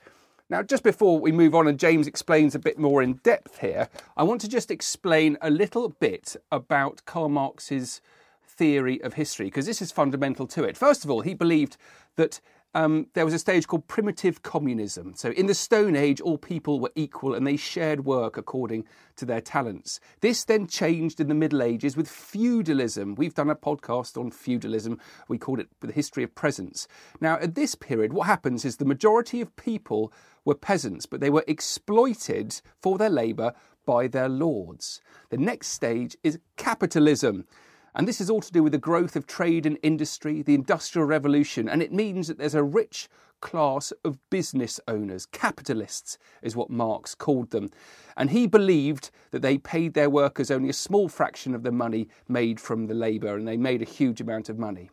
Now, 0.50 0.62
just 0.62 0.84
before 0.84 1.18
we 1.18 1.32
move 1.32 1.56
on 1.56 1.68
and 1.68 1.80
James 1.80 2.08
explains 2.08 2.56
a 2.56 2.60
bit 2.60 2.78
more 2.78 3.02
in 3.02 3.14
depth 3.24 3.60
here, 3.60 3.88
I 4.18 4.24
want 4.24 4.42
to 4.42 4.50
just 4.50 4.70
explain 4.70 5.38
a 5.42 5.50
little 5.50 5.90
bit 5.90 6.36
about 6.52 7.06
Karl 7.06 7.30
Marx's 7.30 8.02
theory 8.46 9.02
of 9.02 9.14
history 9.14 9.46
because 9.46 9.66
this 9.66 9.82
is 9.82 9.94
fundamental 9.94 10.46
to 10.48 10.66
it. 10.66 10.76
First 10.76 11.06
of 11.06 11.10
all, 11.10 11.22
he 11.22 11.34
believed 11.34 11.78
that 12.18 12.42
um, 12.74 13.08
there 13.14 13.26
was 13.26 13.34
a 13.34 13.40
stage 13.40 13.68
called 13.68 13.88
primitive 13.88 14.44
communism. 14.44 15.14
So, 15.16 15.32
in 15.32 15.48
the 15.48 15.54
Stone 15.54 15.96
Age, 15.96 16.22
all 16.22 16.38
people 16.38 16.80
were 16.80 16.92
equal 16.96 17.34
and 17.34 17.46
they 17.46 17.58
shared 17.58 18.06
work 18.06 18.38
according 18.38 18.86
to 19.18 19.26
their 19.26 19.42
talents. 19.42 20.00
This 20.22 20.46
then 20.46 20.68
changed 20.68 21.20
in 21.20 21.28
the 21.28 21.36
Middle 21.36 21.62
Ages 21.62 21.98
with 21.98 22.10
feudalism. 22.10 23.16
We've 23.16 23.34
done 23.34 23.50
a 23.50 23.56
podcast 23.56 24.18
on 24.18 24.32
feudalism. 24.32 25.00
We 25.28 25.38
called 25.38 25.60
it 25.60 25.68
The 25.82 25.92
History 25.92 26.24
of 26.24 26.34
Presence. 26.34 26.88
Now, 27.20 27.36
at 27.36 27.56
this 27.56 27.76
period, 27.76 28.14
what 28.14 28.28
happens 28.28 28.64
is 28.64 28.78
the 28.78 28.86
majority 28.86 29.42
of 29.42 29.56
people 29.58 30.14
were 30.46 30.56
peasants, 30.56 31.06
but 31.06 31.20
they 31.20 31.30
were 31.30 31.44
exploited 31.48 32.62
for 32.82 32.98
their 32.98 33.10
labour 33.10 33.54
by 33.86 34.08
their 34.08 34.30
lords. 34.30 35.02
The 35.30 35.38
next 35.38 35.68
stage 35.70 36.16
is 36.24 36.40
capitalism. 36.56 37.46
And 37.94 38.08
this 38.08 38.22
is 38.22 38.30
all 38.30 38.42
to 38.42 38.52
do 38.52 38.64
with 38.64 38.72
the 38.72 38.78
growth 38.78 39.16
of 39.16 39.28
trade 39.28 39.66
and 39.66 39.78
industry, 39.84 40.42
the 40.42 40.56
Industrial 40.56 41.06
Revolution, 41.06 41.68
and 41.68 41.82
it 41.82 41.92
means 41.92 42.28
that 42.28 42.38
there's 42.38 42.56
a 42.56 42.64
rich 42.64 43.10
class 43.42 43.92
of 44.06 44.18
business 44.30 44.80
owners. 44.88 45.26
Capitalists 45.26 46.18
is 46.42 46.56
what 46.56 46.70
Marx 46.70 47.16
called 47.16 47.50
them. 47.50 47.70
And 48.16 48.30
he 48.30 48.48
believed 48.48 49.10
that 49.32 49.42
they 49.42 49.58
paid 49.58 49.94
their 49.94 50.10
workers 50.10 50.52
only 50.52 50.70
a 50.70 50.74
small 50.74 51.10
fraction 51.10 51.54
of 51.54 51.64
the 51.64 51.72
money 51.72 52.08
made 52.28 52.60
from 52.60 52.88
the 52.88 52.94
labour, 52.94 53.36
and 53.36 53.48
they 53.48 53.58
made 53.58 53.82
a 53.82 53.86
huge 53.86 54.22
amount 54.22 54.48
of 54.48 54.58
money. 54.58 54.90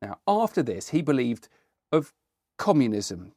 Now, 0.00 0.18
after 0.26 0.62
this, 0.62 0.88
he 0.88 1.02
believed 1.02 1.48
of 1.90 2.12
communism. 2.56 3.32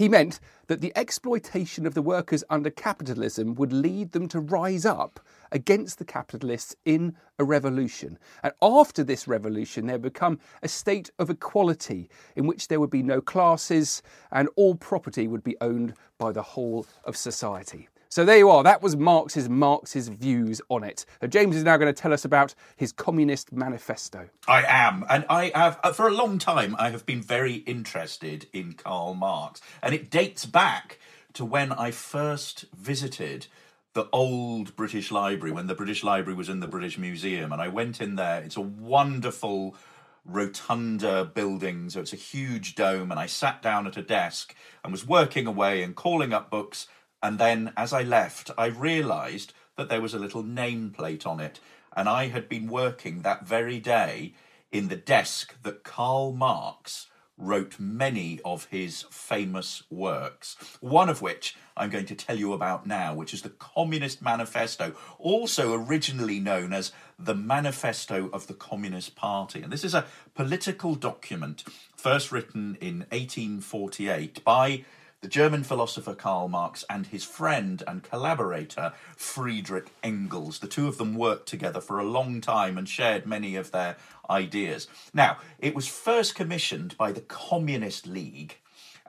He 0.00 0.08
meant 0.08 0.40
that 0.68 0.80
the 0.80 0.94
exploitation 0.96 1.84
of 1.84 1.92
the 1.92 2.00
workers 2.00 2.42
under 2.48 2.70
capitalism 2.70 3.54
would 3.56 3.70
lead 3.70 4.12
them 4.12 4.28
to 4.28 4.40
rise 4.40 4.86
up 4.86 5.20
against 5.52 5.98
the 5.98 6.06
capitalists 6.06 6.74
in 6.86 7.18
a 7.38 7.44
revolution. 7.44 8.18
And 8.42 8.54
after 8.62 9.04
this 9.04 9.28
revolution, 9.28 9.84
there 9.84 9.96
would 9.96 10.14
become 10.14 10.38
a 10.62 10.68
state 10.68 11.10
of 11.18 11.28
equality 11.28 12.08
in 12.34 12.46
which 12.46 12.68
there 12.68 12.80
would 12.80 12.88
be 12.88 13.02
no 13.02 13.20
classes 13.20 14.02
and 14.32 14.48
all 14.56 14.74
property 14.74 15.28
would 15.28 15.44
be 15.44 15.58
owned 15.60 15.92
by 16.16 16.32
the 16.32 16.40
whole 16.40 16.86
of 17.04 17.14
society. 17.14 17.86
So 18.12 18.24
there 18.24 18.38
you 18.38 18.50
are. 18.50 18.64
That 18.64 18.82
was 18.82 18.96
Marx's 18.96 19.48
Marx's 19.48 20.08
views 20.08 20.60
on 20.68 20.82
it. 20.82 21.06
James 21.28 21.54
is 21.54 21.62
now 21.62 21.76
going 21.76 21.94
to 21.94 22.02
tell 22.02 22.12
us 22.12 22.24
about 22.24 22.56
his 22.74 22.90
Communist 22.90 23.52
Manifesto. 23.52 24.28
I 24.48 24.64
am, 24.66 25.04
and 25.08 25.24
I 25.30 25.52
have 25.54 25.78
uh, 25.84 25.92
for 25.92 26.08
a 26.08 26.10
long 26.10 26.40
time. 26.40 26.74
I 26.76 26.90
have 26.90 27.06
been 27.06 27.22
very 27.22 27.54
interested 27.54 28.48
in 28.52 28.72
Karl 28.72 29.14
Marx, 29.14 29.60
and 29.80 29.94
it 29.94 30.10
dates 30.10 30.44
back 30.44 30.98
to 31.34 31.44
when 31.44 31.70
I 31.70 31.92
first 31.92 32.64
visited 32.76 33.46
the 33.92 34.08
old 34.12 34.74
British 34.74 35.12
Library 35.12 35.52
when 35.52 35.68
the 35.68 35.76
British 35.76 36.02
Library 36.02 36.36
was 36.36 36.48
in 36.48 36.58
the 36.58 36.66
British 36.66 36.98
Museum, 36.98 37.52
and 37.52 37.62
I 37.62 37.68
went 37.68 38.00
in 38.00 38.16
there. 38.16 38.42
It's 38.42 38.56
a 38.56 38.60
wonderful 38.60 39.76
rotunda 40.24 41.24
building, 41.24 41.90
so 41.90 42.00
it's 42.00 42.12
a 42.12 42.16
huge 42.16 42.74
dome, 42.74 43.12
and 43.12 43.20
I 43.20 43.26
sat 43.26 43.62
down 43.62 43.86
at 43.86 43.96
a 43.96 44.02
desk 44.02 44.52
and 44.82 44.90
was 44.90 45.06
working 45.06 45.46
away 45.46 45.84
and 45.84 45.94
calling 45.94 46.32
up 46.32 46.50
books 46.50 46.88
and 47.22 47.38
then 47.38 47.72
as 47.76 47.92
I 47.92 48.02
left, 48.02 48.50
I 48.56 48.66
realised 48.66 49.52
that 49.76 49.88
there 49.88 50.00
was 50.00 50.14
a 50.14 50.18
little 50.18 50.44
nameplate 50.44 51.26
on 51.26 51.40
it. 51.40 51.60
And 51.96 52.08
I 52.08 52.28
had 52.28 52.48
been 52.48 52.68
working 52.68 53.22
that 53.22 53.46
very 53.46 53.80
day 53.80 54.34
in 54.70 54.88
the 54.88 54.96
desk 54.96 55.56
that 55.62 55.82
Karl 55.82 56.32
Marx 56.32 57.08
wrote 57.36 57.80
many 57.80 58.38
of 58.44 58.66
his 58.66 59.06
famous 59.10 59.82
works, 59.90 60.56
one 60.80 61.08
of 61.08 61.22
which 61.22 61.56
I'm 61.76 61.88
going 61.88 62.06
to 62.06 62.14
tell 62.14 62.36
you 62.36 62.52
about 62.52 62.86
now, 62.86 63.14
which 63.14 63.32
is 63.32 63.42
the 63.42 63.48
Communist 63.48 64.20
Manifesto, 64.20 64.94
also 65.18 65.72
originally 65.72 66.38
known 66.38 66.72
as 66.72 66.92
the 67.18 67.34
Manifesto 67.34 68.28
of 68.32 68.46
the 68.46 68.54
Communist 68.54 69.16
Party. 69.16 69.62
And 69.62 69.72
this 69.72 69.84
is 69.84 69.94
a 69.94 70.04
political 70.34 70.94
document 70.94 71.64
first 71.96 72.30
written 72.30 72.76
in 72.80 73.06
1848 73.10 74.44
by 74.44 74.84
the 75.20 75.28
German 75.28 75.62
philosopher 75.62 76.14
Karl 76.14 76.48
Marx 76.48 76.84
and 76.88 77.06
his 77.06 77.24
friend 77.24 77.82
and 77.86 78.02
collaborator 78.02 78.94
Friedrich 79.16 79.88
Engels. 80.02 80.60
The 80.60 80.66
two 80.66 80.88
of 80.88 80.96
them 80.96 81.14
worked 81.14 81.46
together 81.46 81.80
for 81.80 81.98
a 81.98 82.04
long 82.04 82.40
time 82.40 82.78
and 82.78 82.88
shared 82.88 83.26
many 83.26 83.54
of 83.54 83.70
their 83.70 83.96
ideas. 84.30 84.88
Now, 85.12 85.36
it 85.58 85.74
was 85.74 85.86
first 85.86 86.34
commissioned 86.34 86.96
by 86.96 87.12
the 87.12 87.20
Communist 87.20 88.06
League 88.06 88.56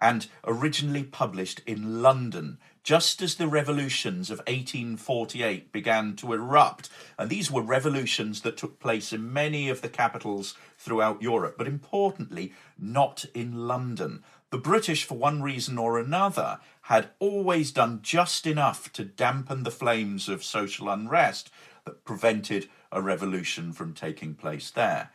and 0.02 0.28
originally 0.46 1.04
published 1.04 1.62
in 1.66 2.02
London 2.02 2.58
just 2.84 3.22
as 3.22 3.36
the 3.36 3.48
revolutions 3.48 4.32
of 4.32 4.40
1848 4.40 5.72
began 5.72 6.16
to 6.16 6.34
erupt. 6.34 6.90
And 7.18 7.30
these 7.30 7.52
were 7.52 7.62
revolutions 7.62 8.42
that 8.42 8.58
took 8.58 8.80
place 8.80 9.14
in 9.14 9.32
many 9.32 9.70
of 9.70 9.82
the 9.82 9.90
capitals 9.90 10.56
throughout 10.80 11.22
Europe, 11.22 11.56
but 11.58 11.68
importantly, 11.68 12.54
not 12.80 13.26
in 13.36 13.68
London. 13.68 14.24
The 14.52 14.58
British, 14.58 15.06
for 15.06 15.18
one 15.18 15.42
reason 15.42 15.78
or 15.78 15.98
another, 15.98 16.60
had 16.84 17.10
always 17.20 17.72
done 17.72 18.02
just 18.04 18.46
enough 18.46 18.92
to 18.94 19.06
dampen 19.06 19.64
the 19.64 19.72
flames 19.72 20.28
of 20.28 20.44
social 20.44 20.90
unrest 20.90 21.50
that 21.86 22.04
prevented 22.04 22.70
a 22.92 23.02
revolution 23.02 23.72
from 23.72 23.94
taking 23.94 24.36
place 24.36 24.70
there. 24.70 25.12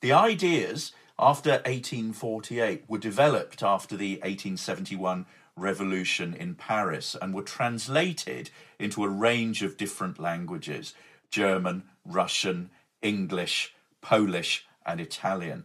The 0.00 0.12
ideas 0.12 0.92
after 1.18 1.50
1848 1.50 2.84
were 2.86 2.98
developed 2.98 3.60
after 3.60 3.96
the 3.96 4.14
1871 4.16 5.26
revolution 5.56 6.34
in 6.34 6.54
Paris 6.54 7.16
and 7.20 7.34
were 7.34 7.42
translated 7.42 8.50
into 8.78 9.02
a 9.02 9.08
range 9.08 9.62
of 9.62 9.76
different 9.76 10.20
languages 10.20 10.94
German, 11.28 11.82
Russian, 12.04 12.70
English, 13.02 13.74
Polish, 14.00 14.64
and 14.84 15.00
Italian. 15.00 15.64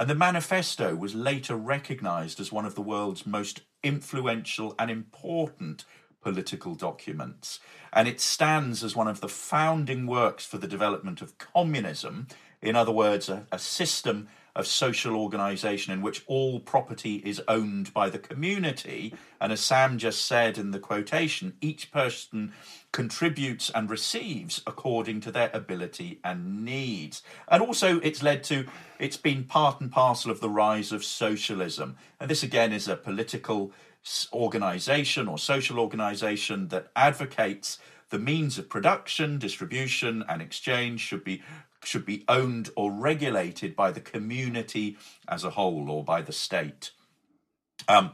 And 0.00 0.08
the 0.08 0.14
manifesto 0.14 0.96
was 0.96 1.14
later 1.14 1.54
recognized 1.54 2.40
as 2.40 2.50
one 2.50 2.64
of 2.64 2.74
the 2.74 2.80
world's 2.80 3.26
most 3.26 3.60
influential 3.82 4.74
and 4.78 4.90
important 4.90 5.84
political 6.22 6.74
documents. 6.74 7.60
And 7.92 8.08
it 8.08 8.18
stands 8.18 8.82
as 8.82 8.96
one 8.96 9.08
of 9.08 9.20
the 9.20 9.28
founding 9.28 10.06
works 10.06 10.46
for 10.46 10.56
the 10.56 10.66
development 10.66 11.20
of 11.20 11.36
communism, 11.36 12.28
in 12.62 12.76
other 12.76 12.90
words, 12.90 13.28
a, 13.28 13.46
a 13.52 13.58
system 13.58 14.28
of 14.54 14.66
social 14.66 15.16
organisation 15.16 15.92
in 15.92 16.02
which 16.02 16.22
all 16.26 16.60
property 16.60 17.16
is 17.24 17.42
owned 17.48 17.92
by 17.94 18.10
the 18.10 18.18
community. 18.18 19.14
And 19.40 19.52
as 19.52 19.60
Sam 19.60 19.98
just 19.98 20.24
said 20.24 20.58
in 20.58 20.70
the 20.70 20.78
quotation, 20.78 21.54
each 21.60 21.90
person 21.90 22.52
contributes 22.92 23.70
and 23.70 23.88
receives 23.88 24.62
according 24.66 25.20
to 25.20 25.30
their 25.30 25.50
ability 25.54 26.18
and 26.24 26.64
needs. 26.64 27.22
And 27.48 27.62
also, 27.62 28.00
it's 28.00 28.22
led 28.22 28.42
to, 28.44 28.66
it's 28.98 29.16
been 29.16 29.44
part 29.44 29.80
and 29.80 29.90
parcel 29.90 30.30
of 30.30 30.40
the 30.40 30.50
rise 30.50 30.92
of 30.92 31.04
socialism. 31.04 31.96
And 32.18 32.30
this 32.30 32.42
again 32.42 32.72
is 32.72 32.88
a 32.88 32.96
political 32.96 33.72
organisation 34.32 35.28
or 35.28 35.38
social 35.38 35.78
organisation 35.78 36.68
that 36.68 36.90
advocates 36.96 37.78
the 38.08 38.18
means 38.18 38.58
of 38.58 38.68
production, 38.68 39.38
distribution, 39.38 40.24
and 40.28 40.42
exchange 40.42 41.00
should 41.00 41.22
be 41.22 41.42
should 41.84 42.04
be 42.04 42.24
owned 42.28 42.70
or 42.76 42.92
regulated 42.92 43.74
by 43.74 43.90
the 43.90 44.00
community 44.00 44.96
as 45.28 45.44
a 45.44 45.50
whole 45.50 45.90
or 45.90 46.04
by 46.04 46.22
the 46.22 46.32
state. 46.32 46.90
Um, 47.88 48.12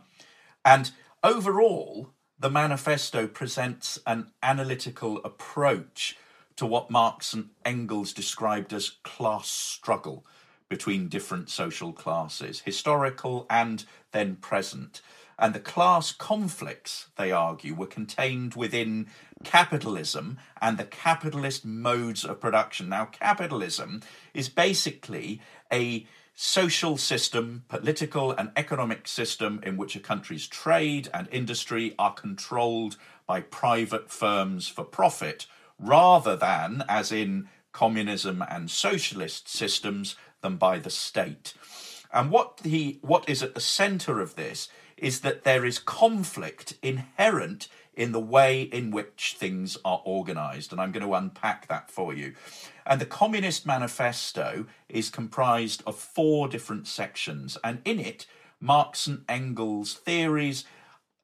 and 0.65 0.91
overall, 1.23 2.13
the 2.39 2.51
manifesto 2.51 3.27
presents 3.27 3.99
an 4.07 4.33
analytical 4.43 5.19
approach 5.25 6.17
to 6.57 6.67
what 6.67 6.91
Marx 6.91 7.33
and 7.33 7.51
Engels 7.65 8.13
described 8.13 8.73
as 8.73 8.91
class 9.03 9.49
struggle 9.49 10.25
between 10.69 11.09
different 11.09 11.49
social 11.49 11.93
classes, 11.93 12.61
historical 12.61 13.47
and 13.49 13.85
then 14.13 14.37
present. 14.37 15.01
And 15.39 15.55
the 15.55 15.61
class 15.61 16.13
conflicts, 16.13 17.09
they 17.17 17.31
argue, 17.31 17.75
were 17.75 17.87
contained 17.87 18.55
within 18.55 19.09
capitalism 19.45 20.39
and 20.63 20.79
the 20.79 20.85
capitalist 20.85 21.65
modes 21.65 22.25
of 22.25 22.41
production. 22.41 22.89
Now, 22.89 23.05
capitalism 23.05 24.01
is 24.33 24.49
basically 24.49 25.41
a 25.73 26.07
social 26.35 26.97
system, 26.97 27.65
political 27.69 28.31
and 28.31 28.51
economic 28.57 29.09
system 29.09 29.61
in 29.63 29.77
which 29.77 29.97
a 29.97 30.01
country's 30.01 30.47
trade 30.47 31.09
and 31.13 31.29
industry 31.31 31.95
are 31.99 32.13
controlled 32.13 32.97
by 33.27 33.41
private 33.41 34.11
firms 34.11 34.69
for 34.69 34.85
profit 34.85 35.47
rather 35.79 36.37
than, 36.37 36.85
as 36.89 37.11
in 37.13 37.49
communism 37.73 38.43
and 38.49 38.71
socialist 38.71 39.49
systems, 39.49 40.17
than 40.43 40.57
by 40.57 40.79
the 40.79 40.91
state. 40.91 41.55
And 42.13 42.31
what 42.31 42.59
the 42.59 42.99
what 43.03 43.29
is 43.29 43.43
at 43.43 43.55
the 43.55 43.61
center 43.61 44.21
of 44.21 44.37
this 44.37 44.69
is 44.97 45.21
that 45.21 45.45
there 45.45 45.65
is 45.65 45.79
conflict 45.79 46.75
inherent 46.83 47.69
in 47.95 48.13
the 48.13 48.21
way 48.21 48.63
in 48.63 48.91
which 48.91 49.37
things 49.39 49.79
are 49.85 50.03
organized. 50.05 50.71
And 50.71 50.81
I'm 50.81 50.93
going 50.93 51.07
to 51.07 51.15
unpack 51.15 51.67
that 51.69 51.91
for 51.91 52.15
you. 52.15 52.35
And 52.85 53.01
the 53.01 53.07
Communist 53.07 53.67
Manifesto 53.67 54.67
is 54.89 55.09
comprised 55.09 55.83
of 55.87 55.97
four 55.97 56.47
different 56.47 56.87
sections. 56.87 57.57
And 57.65 57.81
in 57.85 57.99
it, 57.99 58.27
Marx 58.61 59.07
and 59.07 59.25
Engels' 59.29 59.95
theories 59.95 60.65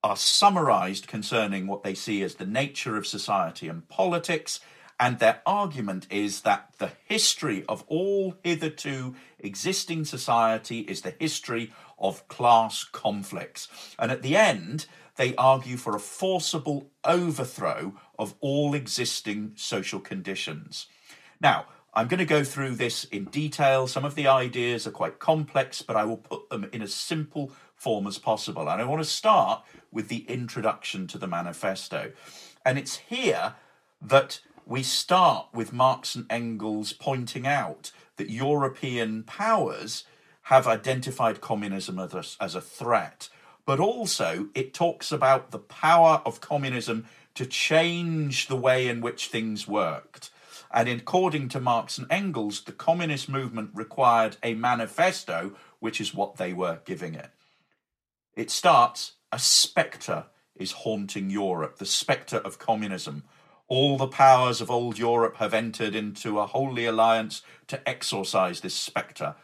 are 0.03 0.17
summarized 0.17 1.07
concerning 1.07 1.67
what 1.67 1.83
they 1.83 1.95
see 1.95 2.23
as 2.23 2.37
the 2.37 2.47
nature 2.47 2.97
of 2.97 3.07
society 3.07 3.69
and 3.69 3.89
politics. 3.89 4.61
And 4.99 5.19
their 5.19 5.43
argument 5.47 6.07
is 6.11 6.41
that 6.43 6.75
the 6.79 6.93
history 7.05 7.65
of 7.69 7.85
all 7.87 8.37
hitherto 8.43 9.15
existing 9.39 10.05
society 10.05 10.81
is 10.81 11.03
the 11.03 11.15
history 11.19 11.73
of 12.03 12.29
class 12.29 12.85
conflicts. 12.85 13.69
And 13.99 14.11
at 14.11 14.21
the 14.21 14.37
end, 14.37 14.87
they 15.17 15.35
argue 15.37 15.77
for 15.77 15.97
a 15.97 16.01
forcible 16.01 16.91
overthrow 17.05 17.95
of 18.19 18.35
all 18.41 18.75
existing 18.75 19.53
social 19.55 20.01
conditions. 20.01 20.87
Now, 21.41 21.67
I'm 21.95 22.09
going 22.09 22.19
to 22.19 22.25
go 22.25 22.43
through 22.43 22.77
this 22.77 23.05
in 23.05 23.27
detail. 23.27 23.87
Some 23.87 24.05
of 24.05 24.15
the 24.15 24.27
ideas 24.27 24.87
are 24.87 24.93
quite 24.93 25.19
complex, 25.19 25.83
but 25.83 25.97
I 25.97 26.05
will 26.05 26.17
put 26.17 26.49
them 26.49 26.69
in 26.73 26.81
as 26.81 26.95
simple 26.95 27.53
form 27.75 28.07
as 28.07 28.17
possible. 28.17 28.69
And 28.69 28.81
I 28.81 28.85
want 28.85 29.03
to 29.03 29.09
start 29.09 29.63
with 29.91 30.09
the 30.09 30.25
introduction 30.29 31.07
to 31.09 31.19
the 31.19 31.27
manifesto. 31.27 32.13
And 32.65 32.79
it's 32.79 32.97
here 32.97 33.55
that 34.01 34.41
we 34.65 34.83
start 34.83 35.49
with 35.53 35.73
Marx 35.73 36.15
and 36.15 36.25
Engels 36.31 36.93
pointing 36.95 37.47
out 37.47 37.91
that 38.17 38.31
European 38.31 39.23
powers 39.25 40.05
have 40.43 40.67
identified 40.67 41.41
communism 41.41 41.99
as 41.99 42.15
a, 42.15 42.43
as 42.43 42.55
a 42.55 42.61
threat 42.61 43.29
but 43.65 43.81
also 43.81 44.49
it 44.55 44.75
talks 44.75 45.13
about 45.13 45.51
the 45.51 45.59
power 45.59 46.21
of 46.25 46.41
communism 46.41 47.07
to 47.35 47.47
change 47.47 48.49
the 48.49 48.57
way 48.57 48.89
in 48.89 49.01
which 49.01 49.29
things 49.29 49.69
worked. 49.69 50.31
And 50.71 50.89
according 50.89 51.49
to 51.51 51.61
Marx 51.61 51.99
and 51.99 52.07
Engels, 52.11 52.63
the 52.63 52.73
communist 52.73 53.29
movement 53.29 53.71
required 53.75 54.37
a 54.43 54.55
manifesto, 54.55 55.55
which 55.81 56.01
is 56.01 56.15
what 56.15 56.37
they 56.37 56.53
were 56.53 56.81
giving 56.85 57.15
it. 57.15 57.31
It 58.35 58.51
starts 58.51 59.13
A 59.31 59.39
spectre 59.39 60.27
is 60.57 60.73
haunting 60.73 61.31
Europe, 61.31 61.79
the 61.79 61.87
spectre 61.87 62.39
of 62.39 62.59
communism. 62.59 63.25
All 63.69 63.97
the 63.97 64.09
powers 64.09 64.61
of 64.61 64.71
old 64.71 64.99
Europe 64.99 65.37
have 65.37 65.55
entered 65.55 65.95
into 65.95 66.39
a 66.39 66.47
holy 66.47 66.85
alliance 66.85 67.43
to 67.69 67.87
exorcise 67.89 68.61
this 68.61 68.75
spectre. 68.75 69.35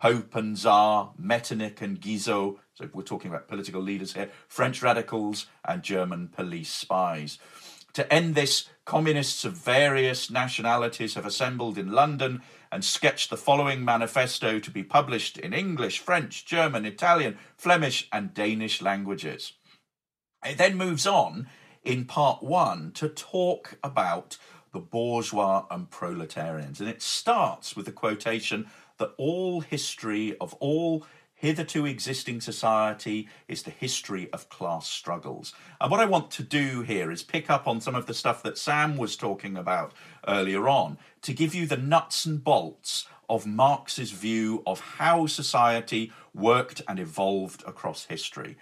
Pope 0.00 0.34
and 0.36 0.56
Tsar, 0.56 1.12
Metternich 1.18 1.82
and 1.82 2.00
Guizot, 2.00 2.56
so 2.74 2.88
we're 2.92 3.02
talking 3.02 3.30
about 3.30 3.48
political 3.48 3.82
leaders 3.82 4.14
here, 4.14 4.30
French 4.46 4.80
radicals 4.82 5.46
and 5.64 5.82
German 5.82 6.28
police 6.28 6.72
spies. 6.72 7.38
To 7.94 8.12
end 8.12 8.36
this, 8.36 8.68
communists 8.84 9.44
of 9.44 9.54
various 9.54 10.30
nationalities 10.30 11.14
have 11.14 11.26
assembled 11.26 11.76
in 11.76 11.90
London 11.90 12.42
and 12.70 12.84
sketched 12.84 13.28
the 13.28 13.36
following 13.36 13.84
manifesto 13.84 14.60
to 14.60 14.70
be 14.70 14.84
published 14.84 15.36
in 15.36 15.52
English, 15.52 15.98
French, 15.98 16.46
German, 16.46 16.84
Italian, 16.84 17.38
Flemish, 17.56 18.08
and 18.12 18.32
Danish 18.32 18.80
languages. 18.80 19.54
It 20.46 20.58
then 20.58 20.76
moves 20.76 21.06
on 21.06 21.48
in 21.82 22.04
part 22.04 22.42
one 22.42 22.92
to 22.92 23.08
talk 23.08 23.78
about 23.82 24.36
the 24.72 24.78
bourgeois 24.78 25.64
and 25.70 25.90
proletarians. 25.90 26.80
And 26.80 26.88
it 26.88 27.02
starts 27.02 27.74
with 27.74 27.86
the 27.86 27.92
quotation 27.92 28.68
that 28.98 29.14
all 29.16 29.60
history 29.60 30.36
of 30.40 30.54
all 30.54 31.04
hitherto 31.38 31.86
existing 31.86 32.40
society 32.40 33.28
is 33.46 33.62
the 33.62 33.70
history 33.70 34.28
of 34.32 34.48
class 34.48 34.88
struggles. 34.88 35.54
And 35.80 35.90
what 35.90 36.00
I 36.00 36.04
want 36.04 36.32
to 36.32 36.42
do 36.42 36.82
here 36.82 37.12
is 37.12 37.22
pick 37.22 37.48
up 37.48 37.68
on 37.68 37.80
some 37.80 37.94
of 37.94 38.06
the 38.06 38.14
stuff 38.14 38.42
that 38.42 38.58
Sam 38.58 38.96
was 38.96 39.16
talking 39.16 39.56
about 39.56 39.92
earlier 40.26 40.68
on 40.68 40.98
to 41.22 41.32
give 41.32 41.54
you 41.54 41.66
the 41.66 41.76
nuts 41.76 42.26
and 42.26 42.42
bolts 42.42 43.06
of 43.28 43.46
Marx's 43.46 44.10
view 44.10 44.62
of 44.66 44.80
how 44.80 45.26
society 45.26 46.12
worked 46.34 46.82
and 46.88 46.98
evolved 46.98 47.62
across 47.66 48.06
history. 48.06 48.56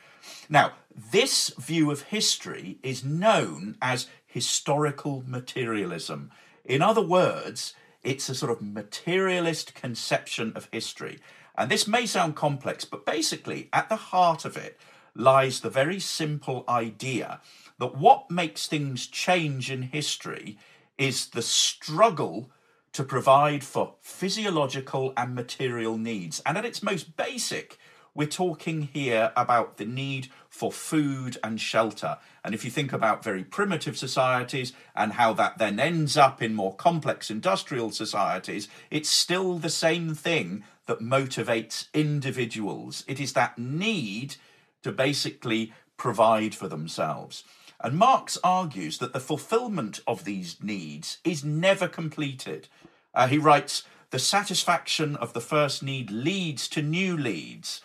Now, 0.49 0.73
this 0.95 1.53
view 1.59 1.91
of 1.91 2.03
history 2.03 2.79
is 2.83 3.05
known 3.05 3.77
as 3.81 4.09
historical 4.27 5.25
materialism. 5.27 6.31
In 6.65 6.83
other 6.83 7.01
words, 7.01 7.75
it's 8.07 8.29
a 8.29 8.35
sort 8.35 8.53
of 8.53 8.63
materialist 8.63 9.75
conception 9.75 10.53
of 10.55 10.69
history. 10.71 11.19
And 11.59 11.69
this 11.69 11.89
may 11.89 12.07
sound 12.07 12.37
complex, 12.37 12.85
but 12.85 13.05
basically, 13.05 13.69
at 13.73 13.89
the 13.89 13.97
heart 13.97 14.45
of 14.45 14.57
it 14.57 14.79
lies 15.15 15.61
the 15.61 15.71
very 15.71 15.99
simple 15.99 16.65
idea 16.69 17.41
that 17.79 17.97
what 17.97 18.31
makes 18.31 18.69
things 18.69 19.07
change 19.09 19.71
in 19.73 19.83
history 19.83 20.57
is 20.97 21.31
the 21.31 21.43
struggle 21.43 22.51
to 22.93 23.03
provide 23.03 23.65
for 23.65 23.95
physiological 24.01 25.13
and 25.17 25.35
material 25.35 25.99
needs. 25.99 26.41
And 26.47 26.57
at 26.57 26.65
its 26.65 26.83
most 26.83 27.17
basic, 27.17 27.77
we're 28.15 28.29
talking 28.29 28.83
here 28.83 29.33
about 29.37 29.79
the 29.79 29.85
need 29.85 30.29
for 30.57 30.73
food 30.73 31.37
and 31.45 31.61
shelter. 31.61 32.17
And 32.43 32.55
if 32.55 32.65
you 32.65 32.71
think 32.71 32.91
about 32.91 33.23
very 33.23 33.45
primitive 33.45 33.99
societies 33.99 34.73
and 34.95 35.13
how 35.13 35.35
that 35.35 35.59
then 35.59 35.79
ends 35.79 36.17
up 36.17 36.41
in 36.41 36.55
more 36.55 36.75
complex 36.75 37.31
industrial 37.31 37.91
societies, 37.91 38.67
it's 38.91 39.11
still 39.11 39.59
the 39.59 39.69
same 39.69 40.15
thing 40.15 40.65
that 40.87 41.01
motivates 41.01 41.89
individuals. 41.93 43.05
It 43.07 43.21
is 43.21 43.35
that 43.35 43.59
need 43.59 44.37
to 44.83 44.93
basically 44.93 45.75
provide 45.99 46.55
for 46.55 46.69
themselves. 46.69 47.45
And 47.79 47.99
Marx 47.99 48.39
argues 48.43 48.97
that 48.99 49.13
the 49.13 49.21
fulfillment 49.21 50.01
of 50.07 50.25
these 50.25 50.57
needs 50.63 51.19
is 51.23 51.45
never 51.45 51.87
completed. 51.87 52.69
Uh, 53.13 53.29
he 53.29 53.37
writes, 53.37 53.83
the 54.11 54.19
satisfaction 54.19 55.17
of 55.17 55.35
the 55.35 55.41
first 55.43 55.83
need 55.83 56.11
leads 56.11 56.67
to 56.69 56.81
new 56.81 57.19
needs. 57.19 57.83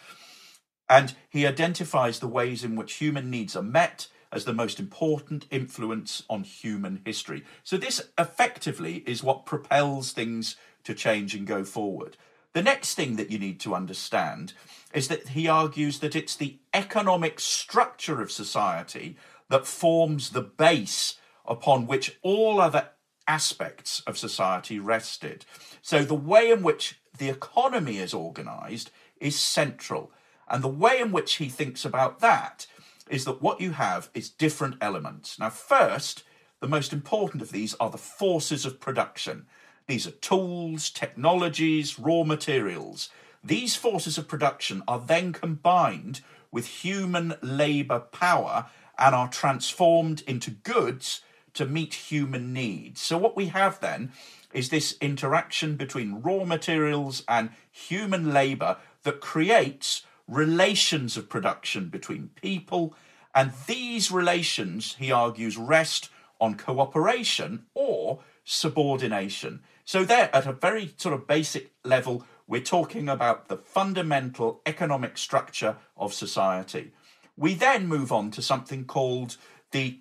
And 0.91 1.15
he 1.30 1.47
identifies 1.47 2.19
the 2.19 2.27
ways 2.27 2.65
in 2.65 2.75
which 2.75 2.95
human 2.95 3.30
needs 3.32 3.56
are 3.56 3.63
met 3.63 4.10
as 4.30 4.43
the 4.43 4.54
most 4.54 4.77
important 4.77 5.45
influence 5.49 6.23
on 6.30 6.43
human 6.43 7.01
history. 7.06 7.45
So, 7.63 7.77
this 7.77 8.10
effectively 8.19 8.97
is 9.08 9.23
what 9.23 9.45
propels 9.45 10.12
things 10.12 10.58
to 10.84 10.93
change 10.93 11.34
and 11.34 11.47
go 11.47 11.63
forward. 11.63 12.17
The 12.51 12.62
next 12.62 12.95
thing 12.95 13.15
that 13.15 13.32
you 13.32 13.39
need 13.39 13.62
to 13.62 13.73
understand 13.73 14.51
is 14.93 15.08
that 15.08 15.30
he 15.30 15.47
argues 15.47 15.99
that 15.99 16.15
it's 16.15 16.36
the 16.36 16.60
economic 16.73 17.39
structure 17.39 18.21
of 18.21 18.30
society 18.30 19.15
that 19.47 19.65
forms 19.65 20.32
the 20.32 20.41
base 20.41 21.15
upon 21.45 21.88
which 21.88 22.19
all 22.21 22.60
other 22.60 22.89
aspects 23.30 24.01
of 24.06 24.17
society 24.17 24.77
rested. 24.77 25.45
So, 25.82 26.04
the 26.04 26.15
way 26.15 26.51
in 26.51 26.63
which 26.63 26.99
the 27.17 27.30
economy 27.30 27.97
is 27.97 28.13
organized 28.13 28.91
is 29.21 29.39
central. 29.39 30.12
And 30.52 30.62
the 30.62 30.68
way 30.68 31.00
in 31.00 31.14
which 31.14 31.36
he 31.36 31.48
thinks 31.48 31.86
about 31.86 32.20
that 32.20 32.68
is 33.10 33.24
that 33.24 33.42
what 33.42 33.62
you 33.62 33.72
have 33.72 34.10
is 34.14 34.30
different 34.30 34.76
elements. 34.82 35.40
Now, 35.40 35.50
first, 35.50 36.24
the 36.60 36.68
most 36.68 36.92
important 36.92 37.42
of 37.42 37.52
these 37.52 37.74
are 37.76 37.90
the 37.90 37.98
forces 37.98 38.66
of 38.66 38.82
production. 38.82 39.46
These 39.88 40.06
are 40.06 40.12
tools, 40.12 40.90
technologies, 40.90 41.98
raw 41.98 42.24
materials. 42.24 43.10
These 43.42 43.78
forces 43.78 44.18
of 44.18 44.28
production 44.28 44.84
are 44.90 45.00
then 45.00 45.32
combined 45.32 46.20
with 46.52 46.68
human 46.68 47.36
labour 47.42 48.00
power 48.00 48.68
and 49.00 49.16
are 49.16 49.30
transformed 49.30 50.22
into 50.28 50.52
goods 50.52 51.22
to 51.54 51.66
meet 51.66 51.94
human 51.94 52.52
needs. 52.54 53.02
So, 53.02 53.18
what 53.18 53.38
we 53.38 53.48
have 53.48 53.80
then 53.80 54.12
is 54.54 54.70
this 54.70 54.98
interaction 55.00 55.78
between 55.78 56.22
raw 56.22 56.44
materials 56.44 57.24
and 57.28 57.52
human 57.72 58.34
labour 58.34 58.78
that 59.04 59.22
creates 59.22 60.04
relations 60.32 61.17
of 61.17 61.30
production 61.30 61.89
between 61.89 62.30
people, 62.41 62.96
and 63.36 63.52
these 63.67 64.12
relations, 64.12 64.96
he 64.98 65.12
argues, 65.12 65.58
rest 65.58 66.10
on 66.39 66.56
cooperation 66.56 67.65
or 67.74 68.22
subordination. 68.46 69.62
So, 69.84 70.06
there, 70.06 70.34
at 70.34 70.48
a 70.48 70.54
very 70.54 70.94
sort 70.98 71.13
of 71.13 71.28
basic 71.28 71.72
level, 71.84 72.26
we're 72.48 72.62
talking 72.62 73.10
about 73.10 73.50
the 73.50 73.58
fundamental 73.58 74.62
economic 74.65 75.17
structure 75.17 75.78
of 75.98 76.13
society. 76.13 76.91
We 77.36 77.54
then 77.54 77.88
move 77.88 78.12
on 78.12 78.32
to 78.32 78.41
something 78.41 78.86
called 78.86 79.38
the 79.72 80.00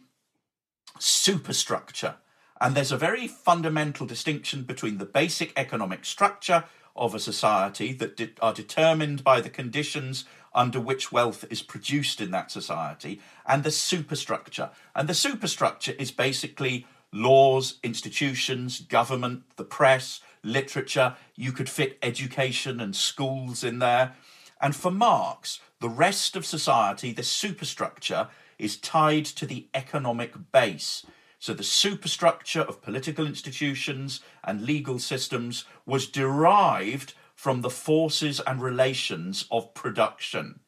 superstructure. 0.98 2.16
And 2.60 2.74
there's 2.74 2.92
a 2.92 2.96
very 2.96 3.26
fundamental 3.26 4.06
distinction 4.06 4.62
between 4.62 4.98
the 4.98 5.06
basic 5.06 5.52
economic 5.56 6.04
structure 6.04 6.64
of 7.00 7.14
a 7.14 7.18
society 7.18 7.92
that 7.94 8.16
de- 8.16 8.30
are 8.40 8.52
determined 8.52 9.24
by 9.24 9.40
the 9.40 9.50
conditions 9.50 10.26
under 10.54 10.78
which 10.78 11.10
wealth 11.10 11.44
is 11.50 11.62
produced 11.62 12.20
in 12.20 12.30
that 12.30 12.50
society 12.50 13.20
and 13.46 13.64
the 13.64 13.70
superstructure. 13.70 14.70
And 14.94 15.08
the 15.08 15.14
superstructure 15.14 15.94
is 15.98 16.10
basically 16.10 16.86
laws, 17.12 17.78
institutions, 17.82 18.80
government, 18.80 19.42
the 19.56 19.64
press, 19.64 20.20
literature. 20.44 21.16
You 21.34 21.52
could 21.52 21.70
fit 21.70 21.98
education 22.02 22.80
and 22.80 22.94
schools 22.94 23.64
in 23.64 23.78
there. 23.78 24.14
And 24.60 24.76
for 24.76 24.90
Marx, 24.90 25.60
the 25.80 25.88
rest 25.88 26.36
of 26.36 26.44
society, 26.44 27.12
the 27.12 27.22
superstructure, 27.22 28.28
is 28.58 28.76
tied 28.76 29.24
to 29.24 29.46
the 29.46 29.66
economic 29.72 30.52
base. 30.52 31.06
So 31.40 31.54
the 31.54 31.64
superstructure 31.64 32.60
of 32.60 32.82
political 32.82 33.26
institutions 33.26 34.20
and 34.44 34.62
legal 34.62 34.98
systems 34.98 35.64
was 35.86 36.06
derived 36.06 37.14
from 37.34 37.62
the 37.62 37.70
forces 37.70 38.40
and 38.46 38.62
relations 38.62 39.46
of 39.50 39.72
production. 39.72 40.60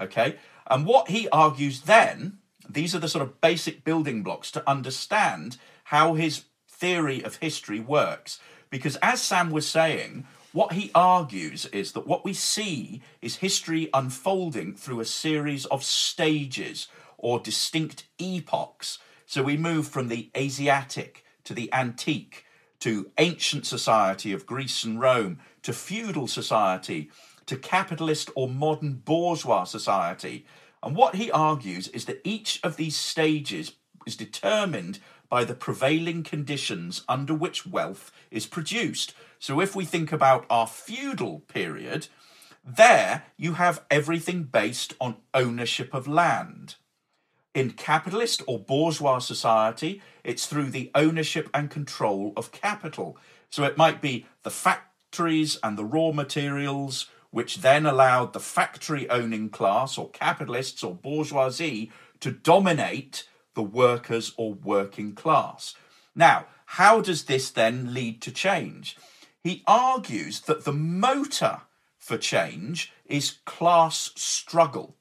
Okay? 0.00 0.36
And 0.68 0.86
what 0.86 1.08
he 1.08 1.28
argues 1.30 1.82
then, 1.82 2.38
these 2.68 2.94
are 2.94 3.00
the 3.00 3.08
sort 3.08 3.22
of 3.22 3.40
basic 3.40 3.82
building 3.82 4.22
blocks 4.22 4.52
to 4.52 4.70
understand 4.70 5.56
how 5.84 6.14
his 6.14 6.44
theory 6.68 7.24
of 7.24 7.36
history 7.36 7.80
works. 7.80 8.38
Because 8.70 8.94
as 9.02 9.20
Sam 9.20 9.50
was 9.50 9.66
saying, 9.66 10.24
what 10.52 10.74
he 10.74 10.92
argues 10.94 11.66
is 11.66 11.92
that 11.92 12.06
what 12.06 12.24
we 12.24 12.32
see 12.32 13.02
is 13.20 13.36
history 13.36 13.90
unfolding 13.92 14.76
through 14.76 15.00
a 15.00 15.04
series 15.04 15.66
of 15.66 15.82
stages 15.82 16.86
or 17.18 17.40
distinct 17.40 18.06
epochs 18.20 19.00
so 19.26 19.42
we 19.42 19.56
move 19.56 19.88
from 19.88 20.08
the 20.08 20.30
Asiatic 20.36 21.24
to 21.44 21.52
the 21.52 21.72
antique 21.72 22.44
to 22.80 23.10
ancient 23.18 23.66
society 23.66 24.32
of 24.32 24.46
Greece 24.46 24.84
and 24.84 25.00
Rome 25.00 25.38
to 25.62 25.72
feudal 25.72 26.28
society 26.28 27.10
to 27.46 27.56
capitalist 27.56 28.30
or 28.34 28.48
modern 28.48 28.94
bourgeois 28.94 29.64
society. 29.64 30.46
And 30.82 30.94
what 30.94 31.16
he 31.16 31.30
argues 31.30 31.88
is 31.88 32.04
that 32.04 32.20
each 32.24 32.60
of 32.62 32.76
these 32.76 32.96
stages 32.96 33.72
is 34.06 34.16
determined 34.16 34.98
by 35.28 35.44
the 35.44 35.54
prevailing 35.54 36.22
conditions 36.22 37.02
under 37.08 37.34
which 37.34 37.66
wealth 37.66 38.12
is 38.30 38.46
produced. 38.46 39.12
So 39.38 39.60
if 39.60 39.74
we 39.74 39.84
think 39.84 40.12
about 40.12 40.46
our 40.48 40.66
feudal 40.66 41.40
period, 41.40 42.08
there 42.64 43.24
you 43.36 43.54
have 43.54 43.84
everything 43.90 44.44
based 44.44 44.94
on 45.00 45.16
ownership 45.34 45.92
of 45.92 46.06
land. 46.06 46.76
In 47.56 47.70
capitalist 47.70 48.42
or 48.46 48.58
bourgeois 48.58 49.18
society, 49.18 50.02
it's 50.22 50.44
through 50.44 50.68
the 50.68 50.90
ownership 50.94 51.48
and 51.54 51.70
control 51.70 52.34
of 52.36 52.52
capital. 52.52 53.16
So 53.48 53.64
it 53.64 53.78
might 53.78 54.02
be 54.02 54.26
the 54.42 54.50
factories 54.50 55.58
and 55.62 55.78
the 55.78 55.84
raw 55.86 56.12
materials, 56.12 57.08
which 57.30 57.62
then 57.62 57.86
allowed 57.86 58.34
the 58.34 58.40
factory 58.40 59.08
owning 59.08 59.48
class 59.48 59.96
or 59.96 60.10
capitalists 60.10 60.84
or 60.84 60.94
bourgeoisie 60.94 61.90
to 62.20 62.30
dominate 62.30 63.26
the 63.54 63.62
workers 63.62 64.34
or 64.36 64.52
working 64.52 65.14
class. 65.14 65.74
Now, 66.14 66.48
how 66.66 67.00
does 67.00 67.24
this 67.24 67.48
then 67.48 67.94
lead 67.94 68.20
to 68.20 68.32
change? 68.32 68.98
He 69.42 69.64
argues 69.66 70.40
that 70.42 70.66
the 70.66 70.74
motor 70.74 71.62
for 71.96 72.18
change 72.18 72.92
is 73.06 73.38
class 73.46 74.10
struggle. 74.14 74.98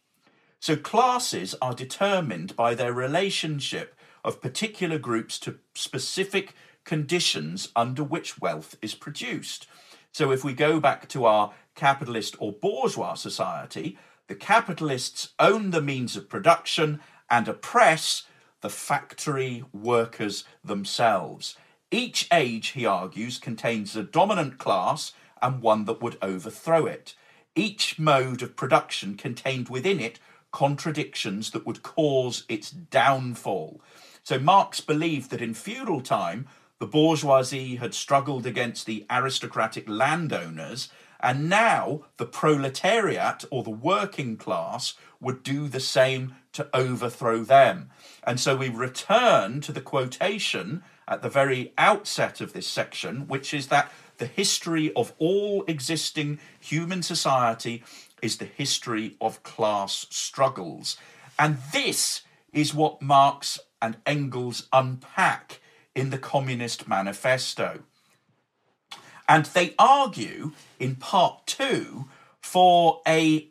So 0.66 0.76
classes 0.76 1.54
are 1.62 1.76
determined 1.76 2.56
by 2.56 2.74
their 2.74 2.92
relationship 2.92 3.96
of 4.24 4.42
particular 4.42 4.98
groups 4.98 5.38
to 5.42 5.60
specific 5.76 6.56
conditions 6.84 7.70
under 7.76 8.04
which 8.04 8.42
wealth 8.42 8.76
is 8.82 8.96
produced. 8.96 9.68
So 10.12 10.32
if 10.32 10.44
we 10.44 10.54
go 10.54 10.80
back 10.80 11.08
to 11.10 11.26
our 11.26 11.54
capitalist 11.76 12.36
or 12.40 12.52
bourgeois 12.52 13.14
society, 13.14 14.00
the 14.26 14.34
capitalists 14.34 15.34
own 15.38 15.70
the 15.70 15.84
means 15.84 16.18
of 16.18 16.30
production 16.30 17.00
and 17.30 17.48
oppress 17.48 18.24
the 18.62 18.70
factory 18.72 19.64
workers 19.72 20.46
themselves. 20.64 21.56
Each 21.92 22.28
age, 22.34 22.70
he 22.70 22.88
argues, 22.88 23.38
contains 23.38 23.96
a 23.96 24.02
dominant 24.02 24.58
class 24.58 25.14
and 25.44 25.62
one 25.62 25.86
that 25.86 26.02
would 26.02 26.18
overthrow 26.24 26.88
it. 26.88 27.14
each 27.56 27.98
mode 27.98 28.42
of 28.42 28.56
production 28.56 29.16
contained 29.16 29.70
within 29.70 30.00
it 30.00 30.20
contradictions 30.56 31.52
that 31.52 31.66
would 31.66 31.84
cause 31.84 32.46
its 32.48 32.72
downfall. 32.72 33.82
So 34.24 34.40
Marx 34.40 34.80
believed 34.80 35.30
that 35.32 35.42
in 35.42 35.54
feudal 35.54 36.00
time, 36.00 36.48
the 36.80 36.88
bourgeoisie 36.88 37.76
had 37.76 37.94
struggled 37.94 38.46
against 38.46 38.86
the 38.86 39.06
aristocratic 39.10 39.90
landowners, 39.90 40.88
and 41.20 41.50
now 41.50 42.06
the 42.16 42.26
proletariat 42.26 43.44
or 43.52 43.64
the 43.64 43.70
working 43.70 44.38
class 44.38 44.94
would 45.20 45.44
do 45.44 45.68
the 45.68 45.82
same 45.82 46.36
to 46.54 46.70
overthrow 46.74 47.44
them. 47.44 47.90
And 48.24 48.40
so 48.40 48.56
we 48.56 48.70
return 48.70 49.60
to 49.60 49.74
the 49.74 49.82
quotation 49.82 50.84
at 51.06 51.22
the 51.22 51.30
very 51.30 51.74
outset 51.78 52.40
of 52.40 52.54
this 52.54 52.66
section, 52.68 53.28
which 53.28 53.54
is 53.54 53.68
that 53.68 53.92
the 54.18 54.26
history 54.26 54.94
of 54.94 55.14
all 55.18 55.66
existing 55.68 56.40
human 56.60 57.04
society 57.04 57.84
is 58.22 58.38
the 58.38 58.46
history 58.46 59.16
of 59.20 59.44
class 59.44 60.06
struggles. 60.10 60.98
And 61.38 61.58
this 61.74 62.22
is 62.54 62.74
what 62.74 63.02
Marx 63.02 63.60
and 63.82 63.98
Engels 64.06 64.68
unpack 64.72 65.60
in 65.94 66.10
the 66.10 66.18
Communist 66.18 66.88
Manifesto. 66.88 67.84
And 69.28 69.46
they 69.48 69.74
argue 69.80 70.52
in 70.80 70.96
part 70.96 71.48
two 71.48 72.06
for 72.42 73.02
a 73.08 73.50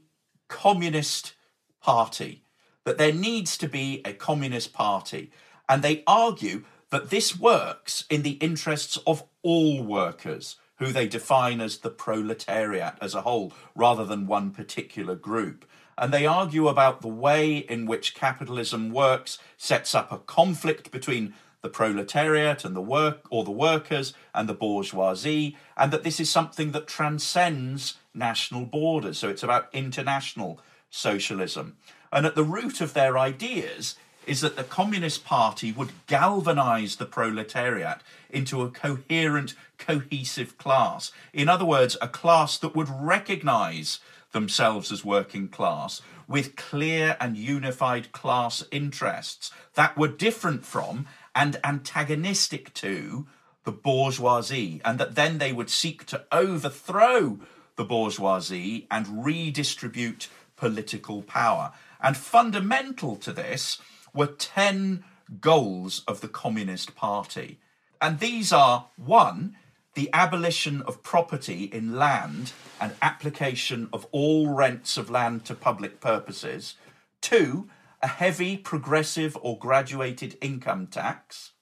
communist 0.48 1.34
party, 1.80 2.42
that 2.84 2.98
there 2.98 3.12
needs 3.12 3.58
to 3.58 3.68
be 3.68 4.00
a 4.04 4.12
communist 4.12 4.72
party. 4.72 5.32
And 5.68 5.82
they 5.82 6.02
argue 6.06 6.64
that 6.90 7.10
this 7.10 7.38
works 7.38 8.04
in 8.08 8.22
the 8.22 8.32
interests 8.32 8.96
of 9.06 9.24
all 9.42 9.82
workers, 9.82 10.56
who 10.84 10.92
they 10.92 11.08
define 11.08 11.60
as 11.60 11.78
the 11.78 11.90
proletariat 11.90 12.96
as 13.00 13.14
a 13.14 13.22
whole, 13.22 13.52
rather 13.74 14.04
than 14.04 14.26
one 14.26 14.50
particular 14.50 15.14
group. 15.14 15.64
And 15.96 16.12
they 16.12 16.26
argue 16.26 16.68
about 16.68 17.00
the 17.00 17.08
way 17.08 17.58
in 17.58 17.86
which 17.86 18.14
capitalism 18.14 18.90
works, 18.90 19.38
sets 19.56 19.94
up 19.94 20.12
a 20.12 20.18
conflict 20.18 20.90
between 20.90 21.34
the 21.62 21.70
proletariat 21.70 22.64
and 22.64 22.76
the 22.76 22.82
work 22.82 23.22
or 23.30 23.44
the 23.44 23.50
workers 23.50 24.12
and 24.34 24.48
the 24.48 24.54
bourgeoisie, 24.54 25.56
and 25.76 25.92
that 25.92 26.02
this 26.02 26.20
is 26.20 26.28
something 26.28 26.72
that 26.72 26.86
transcends 26.86 27.96
national 28.12 28.66
borders. 28.66 29.18
So 29.18 29.30
it's 29.30 29.42
about 29.42 29.70
international 29.72 30.60
socialism. 30.90 31.76
And 32.12 32.26
at 32.26 32.34
the 32.34 32.44
root 32.44 32.80
of 32.80 32.92
their 32.92 33.16
ideas 33.16 33.96
is 34.26 34.40
that 34.40 34.56
the 34.56 34.64
Communist 34.64 35.24
Party 35.24 35.72
would 35.72 35.92
galvanize 36.06 36.96
the 36.96 37.06
proletariat 37.06 38.00
into 38.30 38.62
a 38.62 38.70
coherent, 38.70 39.54
cohesive 39.78 40.56
class. 40.58 41.12
In 41.32 41.48
other 41.48 41.64
words, 41.64 41.96
a 42.00 42.08
class 42.08 42.58
that 42.58 42.74
would 42.74 42.88
recognize 42.90 44.00
themselves 44.32 44.90
as 44.90 45.04
working 45.04 45.48
class 45.48 46.02
with 46.26 46.56
clear 46.56 47.16
and 47.20 47.36
unified 47.36 48.12
class 48.12 48.64
interests 48.70 49.50
that 49.74 49.96
were 49.96 50.08
different 50.08 50.64
from 50.64 51.06
and 51.34 51.58
antagonistic 51.64 52.72
to 52.74 53.26
the 53.64 53.72
bourgeoisie, 53.72 54.80
and 54.84 54.98
that 55.00 55.14
then 55.14 55.38
they 55.38 55.52
would 55.52 55.70
seek 55.70 56.04
to 56.06 56.24
overthrow 56.30 57.38
the 57.76 57.84
bourgeoisie 57.84 58.86
and 58.90 59.24
redistribute 59.24 60.28
political 60.56 61.22
power. 61.22 61.72
And 62.02 62.16
fundamental 62.16 63.16
to 63.16 63.32
this 63.32 63.78
were 64.14 64.26
10 64.26 65.04
goals 65.40 66.02
of 66.06 66.20
the 66.20 66.28
Communist 66.28 66.94
Party. 66.94 67.58
And 68.00 68.20
these 68.20 68.52
are 68.52 68.88
one, 68.96 69.56
the 69.94 70.10
abolition 70.12 70.82
of 70.82 71.02
property 71.02 71.64
in 71.64 71.96
land 71.96 72.52
and 72.80 72.94
application 73.00 73.88
of 73.92 74.06
all 74.12 74.48
rents 74.48 74.96
of 74.96 75.10
land 75.10 75.44
to 75.46 75.54
public 75.54 76.00
purposes. 76.00 76.74
Two, 77.20 77.68
a 78.02 78.06
heavy, 78.06 78.56
progressive, 78.56 79.36
or 79.40 79.58
graduated 79.58 80.36
income 80.40 80.86
tax. 80.86 81.52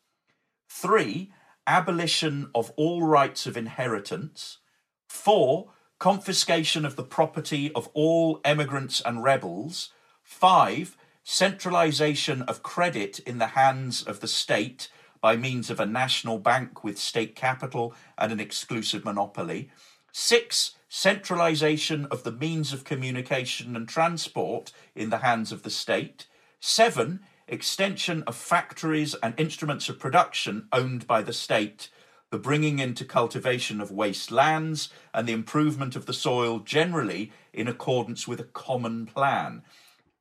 Three, 0.68 1.30
abolition 1.66 2.50
of 2.54 2.72
all 2.76 3.02
rights 3.02 3.46
of 3.46 3.56
inheritance. 3.56 4.58
Four, 5.08 5.70
confiscation 5.98 6.84
of 6.84 6.96
the 6.96 7.04
property 7.04 7.70
of 7.74 7.88
all 7.94 8.40
emigrants 8.44 9.00
and 9.00 9.22
rebels. 9.22 9.90
Five, 10.24 10.96
centralisation 11.24 12.42
of 12.42 12.62
credit 12.62 13.18
in 13.20 13.38
the 13.38 13.48
hands 13.48 14.02
of 14.02 14.20
the 14.20 14.28
state 14.28 14.88
by 15.20 15.36
means 15.36 15.70
of 15.70 15.78
a 15.78 15.86
national 15.86 16.38
bank 16.38 16.82
with 16.82 16.98
state 16.98 17.36
capital 17.36 17.94
and 18.18 18.32
an 18.32 18.40
exclusive 18.40 19.04
monopoly. 19.04 19.70
Six, 20.10 20.74
centralisation 20.88 22.06
of 22.10 22.24
the 22.24 22.32
means 22.32 22.72
of 22.72 22.84
communication 22.84 23.76
and 23.76 23.88
transport 23.88 24.72
in 24.94 25.10
the 25.10 25.18
hands 25.18 25.52
of 25.52 25.62
the 25.62 25.70
state. 25.70 26.26
Seven, 26.60 27.20
extension 27.48 28.22
of 28.26 28.36
factories 28.36 29.14
and 29.22 29.34
instruments 29.38 29.88
of 29.88 29.98
production 29.98 30.68
owned 30.72 31.06
by 31.06 31.22
the 31.22 31.32
state, 31.32 31.88
the 32.30 32.38
bringing 32.38 32.78
into 32.78 33.04
cultivation 33.04 33.80
of 33.80 33.90
waste 33.90 34.30
lands, 34.30 34.88
and 35.14 35.28
the 35.28 35.32
improvement 35.32 35.94
of 35.94 36.06
the 36.06 36.12
soil 36.12 36.58
generally 36.58 37.30
in 37.52 37.68
accordance 37.68 38.26
with 38.26 38.40
a 38.40 38.44
common 38.44 39.06
plan. 39.06 39.62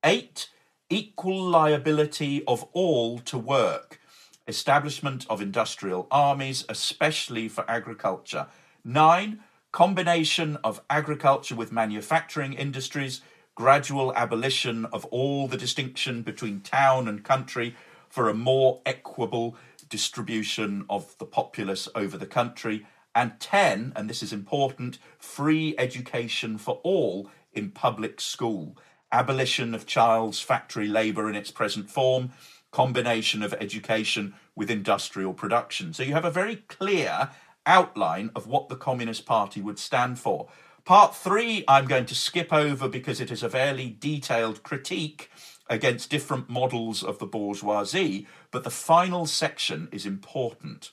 Eight, 0.04 0.50
equal 0.92 1.42
liability 1.42 2.44
of 2.46 2.66
all 2.74 3.18
to 3.20 3.38
work, 3.38 4.00
establishment 4.48 5.26
of 5.30 5.42
industrial 5.42 6.06
armies, 6.12 6.66
especially 6.68 7.48
for 7.48 7.64
agriculture. 7.70 8.48
Nine, 8.84 9.40
combination 9.72 10.58
of 10.64 10.82
agriculture 10.90 11.56
with 11.56 11.72
manufacturing 11.72 12.54
industries 12.54 13.22
gradual 13.56 14.14
abolition 14.16 14.86
of 14.86 15.06
all 15.06 15.48
the 15.48 15.58
distinction 15.58 16.22
between 16.24 16.62
town 16.62 17.08
and 17.08 17.24
country 17.24 17.76
for 18.10 18.28
a 18.28 18.34
more 18.34 18.82
equable 18.86 19.56
distribution 19.90 20.86
of 20.90 21.18
the 21.20 21.26
populace 21.26 21.88
over 21.96 22.18
the 22.18 22.26
country. 22.26 22.86
And 23.14 23.40
10, 23.40 23.94
and 23.96 24.10
this 24.10 24.24
is 24.24 24.34
important, 24.34 24.98
free 25.20 25.76
education 25.78 26.58
for 26.58 26.80
all 26.84 27.30
in 27.54 27.72
public 27.72 28.20
school. 28.22 28.78
Abolition 29.12 29.74
of 29.74 29.86
child's 29.86 30.40
factory 30.40 30.88
labour 30.88 31.30
in 31.30 31.36
its 31.36 31.52
present 31.52 31.90
form, 31.90 32.32
combination 32.72 33.44
of 33.44 33.54
education 33.56 34.34
with 34.56 34.72
industrial 34.72 35.34
production. 35.34 35.94
So 35.94 36.04
you 36.04 36.14
have 36.14 36.26
a 36.26 36.32
very 36.32 36.58
clear 36.68 37.30
outline 37.66 38.32
of 38.36 38.48
what 38.48 38.70
the 38.70 38.76
Communist 38.76 39.26
Party 39.26 39.62
would 39.62 39.80
stand 39.80 40.20
for. 40.20 40.50
Part 40.86 41.16
three, 41.16 41.64
I'm 41.68 41.86
going 41.86 42.06
to 42.08 42.16
skip 42.16 42.52
over 42.52 42.88
because 42.88 43.22
it 43.22 43.30
is 43.30 43.44
a 43.44 43.50
fairly 43.50 43.96
detailed 44.00 44.64
critique 44.64 45.30
against 45.70 46.10
different 46.10 46.50
models 46.50 47.04
of 47.04 47.20
the 47.20 47.26
bourgeoisie, 47.26 48.28
but 48.50 48.64
the 48.64 48.72
final 48.72 49.26
section 49.26 49.88
is 49.92 50.06
important 50.06 50.92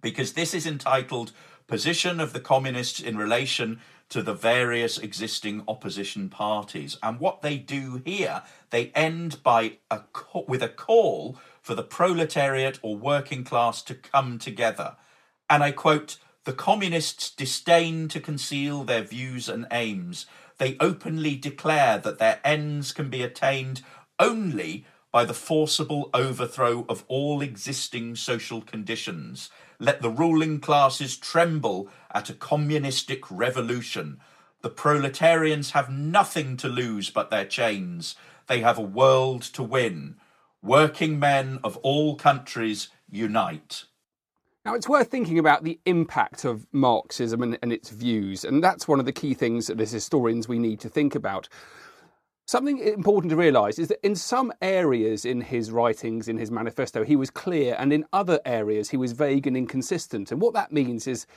because 0.00 0.34
this 0.34 0.54
is 0.54 0.66
entitled 0.66 1.32
Position 1.66 2.20
of 2.20 2.32
the 2.32 2.40
Communists 2.40 3.00
in 3.00 3.16
Relation 3.16 3.80
to 4.10 4.22
the 4.22 4.34
Various 4.34 4.98
Existing 4.98 5.62
Opposition 5.66 6.28
Parties. 6.28 6.98
And 7.02 7.18
what 7.18 7.42
they 7.42 7.56
do 7.56 8.02
here, 8.04 8.42
they 8.70 8.88
end 8.88 9.42
by 9.42 9.78
a, 9.90 10.02
with 10.46 10.62
a 10.62 10.68
call 10.68 11.38
for 11.62 11.74
the 11.74 11.82
proletariat 11.82 12.78
or 12.82 12.96
working 12.96 13.44
class 13.44 13.82
to 13.82 13.94
come 13.94 14.38
together. 14.38 14.96
And 15.48 15.62
I 15.62 15.72
quote, 15.72 16.18
the 16.44 16.52
communists 16.52 17.30
disdain 17.30 18.08
to 18.08 18.20
conceal 18.20 18.82
their 18.82 19.02
views 19.02 19.48
and 19.48 19.66
aims. 19.70 20.26
They 20.58 20.76
openly 20.80 21.36
declare 21.36 21.98
that 21.98 22.18
their 22.18 22.40
ends 22.44 22.92
can 22.92 23.10
be 23.10 23.22
attained 23.22 23.82
only 24.18 24.84
by 25.12 25.24
the 25.24 25.34
forcible 25.34 26.10
overthrow 26.14 26.84
of 26.88 27.04
all 27.08 27.40
existing 27.40 28.16
social 28.16 28.60
conditions. 28.60 29.50
Let 29.82 30.02
the 30.02 30.10
ruling 30.10 30.60
classes 30.60 31.16
tremble 31.16 31.88
at 32.12 32.28
a 32.28 32.34
communistic 32.34 33.30
revolution. 33.30 34.20
The 34.60 34.68
proletarians 34.68 35.70
have 35.70 35.90
nothing 35.90 36.58
to 36.58 36.68
lose 36.68 37.08
but 37.08 37.30
their 37.30 37.46
chains. 37.46 38.14
They 38.46 38.60
have 38.60 38.76
a 38.76 38.82
world 38.82 39.40
to 39.54 39.62
win. 39.62 40.16
Working 40.62 41.18
men 41.18 41.60
of 41.64 41.78
all 41.78 42.16
countries 42.16 42.90
unite. 43.10 43.84
Now, 44.66 44.74
it's 44.74 44.88
worth 44.88 45.08
thinking 45.08 45.38
about 45.38 45.64
the 45.64 45.80
impact 45.86 46.44
of 46.44 46.66
Marxism 46.72 47.42
and, 47.42 47.58
and, 47.62 47.72
its 47.72 47.88
views, 47.88 48.44
and 48.44 48.62
that's 48.62 48.86
one 48.86 49.00
of 49.00 49.06
the 49.06 49.12
key 49.12 49.32
things 49.32 49.68
that 49.68 49.80
as 49.80 49.90
historians 49.90 50.46
we 50.46 50.58
need 50.58 50.80
to 50.80 50.90
think 50.90 51.14
about. 51.14 51.48
Something 52.50 52.80
important 52.80 53.30
to 53.30 53.36
realise 53.36 53.78
is 53.78 53.86
that 53.86 54.04
in 54.04 54.16
some 54.16 54.52
areas 54.60 55.24
in 55.24 55.40
his 55.40 55.70
writings, 55.70 56.26
in 56.26 56.36
his 56.36 56.50
manifesto, 56.50 57.04
he 57.04 57.14
was 57.14 57.30
clear, 57.30 57.76
and 57.78 57.92
in 57.92 58.04
other 58.12 58.40
areas 58.44 58.90
he 58.90 58.96
was 58.96 59.12
vague 59.12 59.46
and 59.46 59.56
inconsistent. 59.56 60.32
And 60.32 60.40
what 60.40 60.52
that 60.54 60.72
means 60.72 61.06
is 61.06 61.28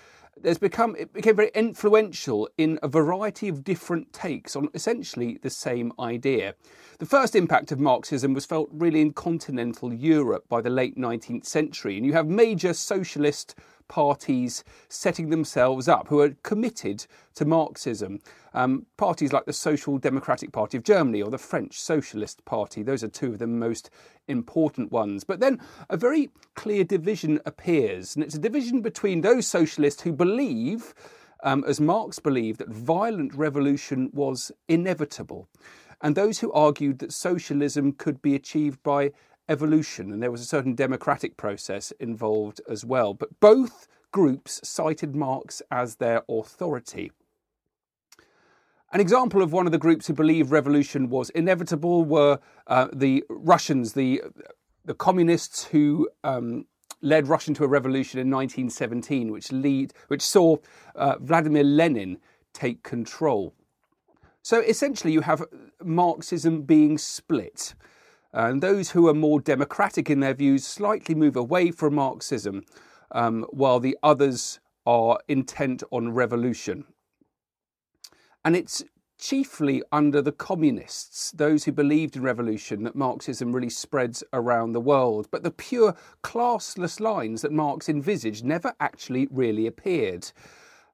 there's 0.41 0.57
become 0.57 0.95
it 0.95 1.13
became 1.13 1.35
very 1.35 1.51
influential 1.53 2.49
in 2.57 2.79
a 2.81 2.87
variety 2.87 3.47
of 3.47 3.63
different 3.63 4.11
takes 4.11 4.55
on 4.55 4.69
essentially 4.73 5.37
the 5.43 5.51
same 5.51 5.93
idea. 5.99 6.55
The 6.97 7.05
first 7.05 7.35
impact 7.35 7.71
of 7.71 7.79
Marxism 7.79 8.33
was 8.33 8.47
felt 8.47 8.69
really 8.71 8.99
in 8.99 9.13
continental 9.13 9.93
Europe 9.93 10.49
by 10.49 10.61
the 10.61 10.71
late 10.71 10.97
19th 10.97 11.45
century, 11.45 11.95
and 11.95 12.07
you 12.07 12.13
have 12.13 12.25
major 12.25 12.73
socialist 12.73 13.53
parties 13.87 14.63
setting 14.89 15.29
themselves 15.29 15.87
up 15.87 16.07
who 16.07 16.19
are 16.19 16.35
committed 16.43 17.05
to 17.35 17.45
Marxism. 17.45 18.19
Um, 18.53 18.85
parties 18.97 19.33
like 19.33 19.45
the 19.45 19.53
Social 19.53 19.97
Democratic 19.97 20.51
Party 20.51 20.77
of 20.77 20.83
Germany 20.83 21.21
or 21.21 21.31
the 21.31 21.37
French 21.37 21.79
Socialist 21.79 22.45
Party, 22.45 22.83
those 22.83 23.03
are 23.03 23.07
two 23.07 23.33
of 23.33 23.39
the 23.39 23.47
most 23.47 23.89
important 24.27 24.91
ones. 24.91 25.23
But 25.23 25.39
then 25.39 25.59
a 25.89 25.97
very 25.97 26.29
clear 26.55 26.83
division 26.83 27.39
appears, 27.45 28.15
and 28.15 28.23
it's 28.23 28.35
a 28.35 28.39
division 28.39 28.81
between 28.81 29.21
those 29.21 29.47
socialists 29.47 30.03
who 30.03 30.13
believe, 30.13 30.93
um, 31.43 31.63
as 31.67 31.81
Marx 31.81 32.19
believed, 32.19 32.59
that 32.59 32.69
violent 32.69 33.33
revolution 33.33 34.09
was 34.13 34.51
inevitable, 34.67 35.47
and 36.01 36.15
those 36.15 36.39
who 36.39 36.51
argued 36.51 36.99
that 36.99 37.13
socialism 37.13 37.93
could 37.93 38.21
be 38.21 38.35
achieved 38.35 38.83
by 38.83 39.11
evolution, 39.49 40.11
and 40.11 40.21
there 40.21 40.31
was 40.31 40.41
a 40.41 40.45
certain 40.45 40.75
democratic 40.75 41.37
process 41.37 41.91
involved 41.99 42.61
as 42.69 42.85
well. 42.85 43.13
But 43.13 43.39
both 43.39 43.87
groups 44.11 44.61
cited 44.63 45.15
Marx 45.15 45.61
as 45.71 45.95
their 45.95 46.23
authority. 46.29 47.11
An 48.93 48.99
example 48.99 49.41
of 49.41 49.51
one 49.51 49.65
of 49.65 49.71
the 49.71 49.79
groups 49.79 50.05
who 50.05 50.13
believed 50.13 50.51
revolution 50.51 51.09
was 51.09 51.31
inevitable 51.31 52.05
were 52.05 52.39
uh, 52.67 52.87
the 52.93 53.23
Russians, 53.29 53.93
the 53.93 54.21
the 54.85 54.93
communists 54.93 55.63
who 55.63 56.09
um, 56.23 56.65
led 57.01 57.27
Russia 57.27 57.51
into 57.51 57.63
a 57.63 57.67
revolution 57.67 58.19
in 58.19 58.29
1917, 58.29 59.31
which 59.31 59.51
lead 59.51 59.93
which 60.09 60.21
saw 60.21 60.57
uh, 60.95 61.15
Vladimir 61.19 61.63
Lenin 61.63 62.19
take 62.53 62.83
control. 62.83 63.53
So 64.43 64.59
essentially, 64.59 65.11
you 65.11 65.21
have 65.21 65.43
Marxism 65.83 66.61
being 66.61 66.97
split. 66.97 67.73
And 68.33 68.63
those 68.63 68.91
who 68.91 69.07
are 69.07 69.13
more 69.13 69.39
democratic 69.39 70.09
in 70.09 70.19
their 70.19 70.33
views 70.33 70.65
slightly 70.65 71.13
move 71.13 71.35
away 71.35 71.69
from 71.71 71.95
Marxism, 71.95 72.63
um, 73.11 73.45
while 73.51 73.79
the 73.79 73.97
others 74.01 74.59
are 74.85 75.19
intent 75.27 75.83
on 75.91 76.13
revolution. 76.13 76.85
And 78.43 78.55
it's 78.55 78.83
chiefly 79.19 79.81
under 79.91 80.21
the 80.21 80.31
communists, 80.31 81.31
those 81.31 81.63
who 81.63 81.71
believed 81.71 82.15
in 82.15 82.23
revolution, 82.23 82.83
that 82.83 82.95
Marxism 82.95 83.53
really 83.53 83.69
spreads 83.69 84.23
around 84.33 84.73
the 84.73 84.81
world. 84.81 85.27
But 85.31 85.43
the 85.43 85.51
pure 85.51 85.95
classless 86.23 86.99
lines 86.99 87.43
that 87.43 87.51
Marx 87.51 87.87
envisaged 87.87 88.43
never 88.43 88.73
actually 88.79 89.27
really 89.31 89.67
appeared. 89.67 90.31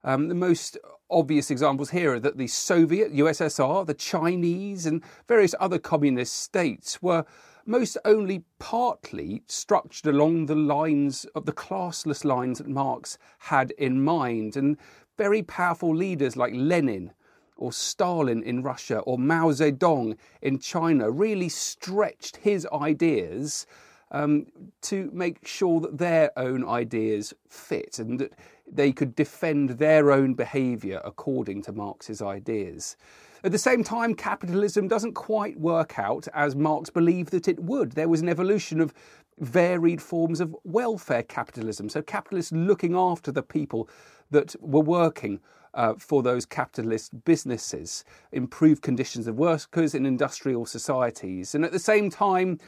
Um, 0.02 0.28
the 0.28 0.34
most 0.34 0.78
obvious 1.10 1.50
examples 1.50 1.90
here 1.90 2.14
are 2.14 2.20
that 2.20 2.38
the 2.38 2.46
Soviet, 2.46 3.12
USSR, 3.14 3.86
the 3.86 3.94
Chinese, 3.94 4.86
and 4.86 5.02
various 5.28 5.54
other 5.60 5.78
communist 5.78 6.34
states 6.34 7.02
were 7.02 7.24
most 7.66 7.98
only 8.04 8.44
partly 8.58 9.42
structured 9.46 10.14
along 10.14 10.46
the 10.46 10.54
lines 10.54 11.26
of 11.34 11.44
the 11.44 11.52
classless 11.52 12.24
lines 12.24 12.58
that 12.58 12.68
Marx 12.68 13.18
had 13.38 13.72
in 13.72 14.02
mind. 14.02 14.56
And 14.56 14.78
very 15.18 15.42
powerful 15.42 15.94
leaders 15.94 16.36
like 16.36 16.52
Lenin 16.54 17.12
or 17.56 17.72
Stalin 17.72 18.42
in 18.42 18.62
Russia 18.62 19.00
or 19.00 19.18
Mao 19.18 19.50
Zedong 19.50 20.16
in 20.40 20.58
China 20.58 21.10
really 21.10 21.50
stretched 21.50 22.38
his 22.38 22.66
ideas 22.72 23.66
um, 24.10 24.46
to 24.82 25.10
make 25.12 25.46
sure 25.46 25.80
that 25.80 25.98
their 25.98 26.36
own 26.38 26.66
ideas 26.66 27.32
fit 27.48 27.98
and 27.98 28.18
that 28.18 28.32
they 28.70 28.92
could 28.92 29.14
defend 29.14 29.70
their 29.70 30.12
own 30.12 30.34
behaviour 30.34 31.00
according 31.04 31.62
to 31.62 31.72
Marx's 31.72 32.22
ideas. 32.22 32.96
At 33.42 33.52
the 33.52 33.58
same 33.58 33.82
time, 33.82 34.14
capitalism 34.14 34.86
doesn't 34.86 35.14
quite 35.14 35.58
work 35.58 35.98
out 35.98 36.28
as 36.34 36.54
Marx 36.54 36.90
believed 36.90 37.30
that 37.30 37.48
it 37.48 37.58
would. 37.60 37.92
There 37.92 38.08
was 38.08 38.20
an 38.20 38.28
evolution 38.28 38.80
of 38.80 38.92
varied 39.38 40.02
forms 40.02 40.40
of 40.40 40.54
welfare 40.64 41.22
capitalism. 41.22 41.88
So, 41.88 42.02
capitalists 42.02 42.52
looking 42.52 42.94
after 42.94 43.32
the 43.32 43.42
people 43.42 43.88
that 44.30 44.54
were 44.60 44.80
working 44.80 45.40
uh, 45.72 45.94
for 45.98 46.22
those 46.22 46.44
capitalist 46.44 47.24
businesses, 47.24 48.04
improved 48.32 48.82
conditions 48.82 49.26
of 49.26 49.38
workers 49.38 49.94
in 49.94 50.04
industrial 50.04 50.66
societies. 50.66 51.54
And 51.54 51.64
at 51.64 51.72
the 51.72 51.78
same 51.78 52.10
time, 52.10 52.58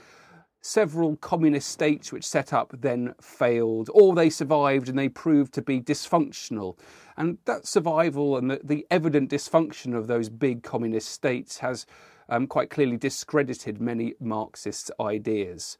several 0.62 1.16
communist 1.16 1.68
states 1.68 2.12
which 2.12 2.24
set 2.24 2.52
up 2.52 2.72
then 2.80 3.14
failed, 3.20 3.90
or 3.92 4.14
they 4.14 4.30
survived 4.30 4.88
and 4.88 4.98
they 4.98 5.08
proved 5.08 5.52
to 5.52 5.60
be 5.60 5.80
dysfunctional. 5.80 6.78
And 7.16 7.38
that 7.44 7.66
survival 7.66 8.36
and 8.38 8.50
the, 8.50 8.60
the 8.62 8.86
evident 8.90 9.30
dysfunction 9.30 9.94
of 9.94 10.06
those 10.06 10.28
big 10.30 10.62
communist 10.62 11.08
states 11.08 11.58
has 11.58 11.84
um, 12.28 12.46
quite 12.46 12.70
clearly 12.70 12.96
discredited 12.96 13.80
many 13.80 14.14
Marxist 14.20 14.90
ideas. 15.00 15.76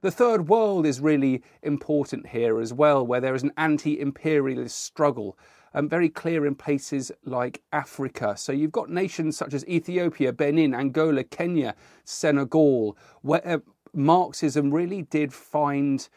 The 0.00 0.12
Third 0.12 0.48
World 0.48 0.86
is 0.86 1.00
really 1.00 1.42
important 1.62 2.28
here 2.28 2.60
as 2.60 2.72
well, 2.72 3.04
where 3.04 3.20
there 3.20 3.34
is 3.34 3.42
an 3.42 3.52
anti 3.58 4.00
imperialist 4.00 4.82
struggle 4.82 5.36
um, 5.74 5.88
very 5.88 6.08
clear 6.08 6.46
in 6.46 6.54
places 6.54 7.12
like 7.24 7.62
Africa. 7.72 8.36
So 8.36 8.52
you've 8.52 8.72
got 8.72 8.90
nations 8.90 9.36
such 9.36 9.54
as 9.54 9.66
Ethiopia, 9.66 10.32
Benin, 10.32 10.74
Angola, 10.74 11.24
Kenya, 11.24 11.74
Senegal, 12.04 12.96
where 13.22 13.62
Marxism 13.92 14.72
really 14.72 15.02
did 15.02 15.32
find 15.32 16.08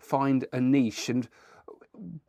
find 0.00 0.46
a 0.52 0.60
niche, 0.60 1.08
and 1.08 1.28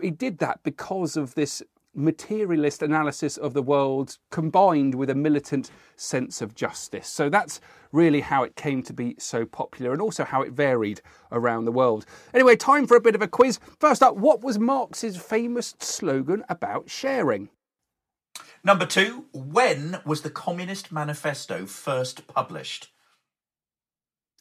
it 0.01 0.17
did 0.17 0.39
that 0.39 0.61
because 0.63 1.15
of 1.15 1.35
this 1.35 1.63
materialist 1.93 2.81
analysis 2.81 3.37
of 3.37 3.53
the 3.53 3.61
world 3.61 4.17
combined 4.29 4.95
with 4.95 5.09
a 5.09 5.15
militant 5.15 5.71
sense 5.95 6.41
of 6.41 6.55
justice. 6.55 7.07
So 7.07 7.29
that's 7.29 7.59
really 7.91 8.21
how 8.21 8.43
it 8.43 8.55
came 8.55 8.81
to 8.83 8.93
be 8.93 9.15
so 9.19 9.45
popular 9.45 9.91
and 9.91 10.01
also 10.01 10.23
how 10.23 10.41
it 10.41 10.53
varied 10.53 11.01
around 11.31 11.65
the 11.65 11.71
world. 11.71 12.05
Anyway, 12.33 12.55
time 12.55 12.87
for 12.87 12.95
a 12.95 13.01
bit 13.01 13.15
of 13.15 13.21
a 13.21 13.27
quiz. 13.27 13.59
First 13.79 14.01
up, 14.01 14.15
what 14.15 14.41
was 14.41 14.57
Marx's 14.57 15.17
famous 15.17 15.75
slogan 15.79 16.43
about 16.47 16.89
sharing? 16.89 17.49
Number 18.63 18.85
two, 18.85 19.25
when 19.33 19.99
was 20.05 20.21
the 20.21 20.29
Communist 20.29 20.91
Manifesto 20.91 21.65
first 21.65 22.27
published? 22.27 22.89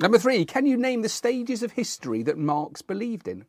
Number 0.00 0.18
three, 0.18 0.46
can 0.46 0.64
you 0.64 0.78
name 0.78 1.02
the 1.02 1.10
stages 1.10 1.62
of 1.62 1.72
history 1.72 2.22
that 2.22 2.38
Marx 2.38 2.80
believed 2.80 3.28
in? 3.28 3.44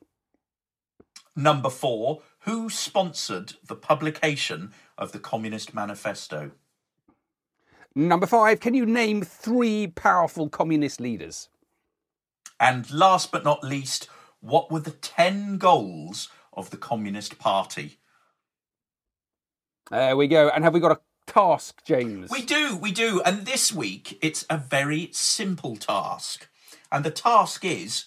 Number 1.33 1.69
four, 1.69 2.23
who 2.39 2.69
sponsored 2.69 3.53
the 3.65 3.75
publication 3.75 4.73
of 4.97 5.13
the 5.13 5.19
Communist 5.19 5.73
Manifesto? 5.73 6.51
Number 7.95 8.25
five, 8.25 8.59
can 8.59 8.73
you 8.73 8.85
name 8.85 9.21
three 9.21 9.87
powerful 9.87 10.49
communist 10.49 10.99
leaders? 10.99 11.47
And 12.59 12.91
last 12.91 13.31
but 13.31 13.45
not 13.45 13.63
least, 13.63 14.09
what 14.41 14.69
were 14.69 14.81
the 14.81 14.91
10 14.91 15.57
goals 15.57 16.27
of 16.51 16.69
the 16.69 16.77
Communist 16.77 17.39
Party? 17.39 17.97
There 19.89 20.17
we 20.17 20.27
go. 20.27 20.49
And 20.49 20.65
have 20.65 20.73
we 20.73 20.81
got 20.81 20.91
a 20.91 20.99
task, 21.31 21.83
James? 21.85 22.29
We 22.29 22.43
do, 22.43 22.77
we 22.77 22.91
do. 22.91 23.21
And 23.21 23.45
this 23.45 23.71
week, 23.71 24.19
it's 24.21 24.45
a 24.49 24.57
very 24.57 25.09
simple 25.13 25.77
task. 25.77 26.47
And 26.91 27.05
the 27.05 27.11
task 27.11 27.63
is 27.63 28.05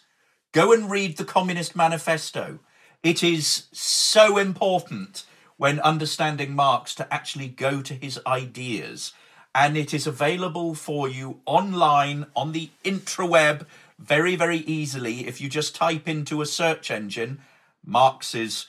go 0.53 0.73
and 0.73 0.91
read 0.91 1.17
the 1.17 1.25
Communist 1.25 1.75
Manifesto. 1.75 2.59
It 3.03 3.23
is 3.23 3.67
so 3.73 4.37
important 4.37 5.25
when 5.57 5.81
understanding 5.81 6.55
Marx 6.55 6.95
to 6.97 7.13
actually 7.13 7.49
go 7.49 7.81
to 7.81 7.95
his 7.95 8.21
ideas. 8.27 9.13
And 9.55 9.77
it 9.77 9.95
is 9.95 10.07
available 10.07 10.75
for 10.75 11.09
you 11.09 11.41
online 11.47 12.27
on 12.37 12.53
the 12.53 12.71
intraweb 12.85 13.67
very, 13.99 14.37
very 14.37 14.59
easily. 14.59 15.27
If 15.27 15.41
you 15.41 15.49
just 15.49 15.75
type 15.75 16.09
into 16.09 16.43
a 16.43 16.47
search 16.47 16.91
engine 16.91 17.41
Marx's 17.85 18.67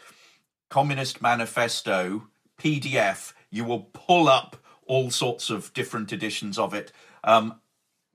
Communist 0.70 1.22
Manifesto 1.22 2.28
PDF, 2.60 3.34
you 3.56 3.64
will 3.64 3.90
pull 3.94 4.28
up 4.28 4.58
all 4.86 5.10
sorts 5.10 5.50
of 5.50 5.74
different 5.74 6.12
editions 6.12 6.60
of 6.60 6.74
it. 6.74 6.92
Um, 7.24 7.60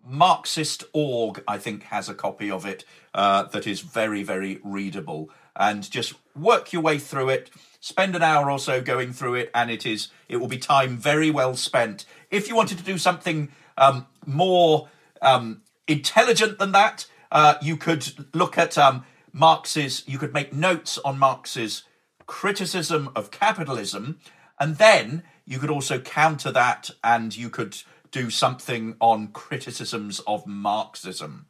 Marxist.org, 0.05 1.43
I 1.47 1.59
think, 1.59 1.85
has 1.85 2.09
a 2.09 2.15
copy 2.15 2.51
of 2.51 2.65
it 2.65 2.85
uh, 3.15 3.45
that 3.45 3.67
is 3.67 3.81
very, 3.81 4.23
very 4.23 4.61
readable 4.63 5.31
and 5.57 5.89
just 5.91 6.15
work 6.35 6.73
your 6.73 6.83
way 6.83 6.99
through 6.99 7.29
it. 7.29 7.51
Spend 7.81 8.15
an 8.15 8.23
hour 8.23 8.51
or 8.51 8.59
so 8.59 8.81
going 8.81 9.13
through 9.13 9.35
it, 9.35 9.51
and 9.55 9.71
it 9.71 9.85
is 9.85 10.09
it 10.29 10.37
will 10.37 10.49
be 10.49 10.59
time 10.59 10.97
very 10.97 11.31
well 11.31 11.55
spent. 11.55 12.05
If 12.31 12.49
you 12.49 12.55
wanted 12.55 12.79
to 12.79 12.85
do 12.85 12.99
something 12.99 13.51
um, 13.77 14.07
more 14.27 14.89
um, 15.23 15.63
intelligent 15.89 16.59
than 16.59 16.73
that, 16.73 17.07
uh, 17.33 17.55
you 17.63 17.77
could 17.77 18.27
look 18.35 18.59
at 18.59 18.77
um, 18.79 19.05
Marx's. 19.33 20.03
You 20.07 20.19
could 20.19 20.35
make 20.35 20.53
notes 20.53 20.99
on 20.99 21.19
Marx's 21.19 21.85
criticism 22.27 23.11
of 23.17 23.31
capitalism, 23.31 24.19
and 24.59 24.77
then 24.77 25.23
you 25.45 25.59
could 25.59 25.71
also 25.71 25.99
counter 25.99 26.51
that, 26.53 26.91
and 27.03 27.37
you 27.37 27.51
could 27.51 27.77
do 28.11 28.31
something 28.31 28.97
on 29.01 29.29
criticisms 29.29 30.21
of 30.27 30.47
Marxism. 30.47 31.47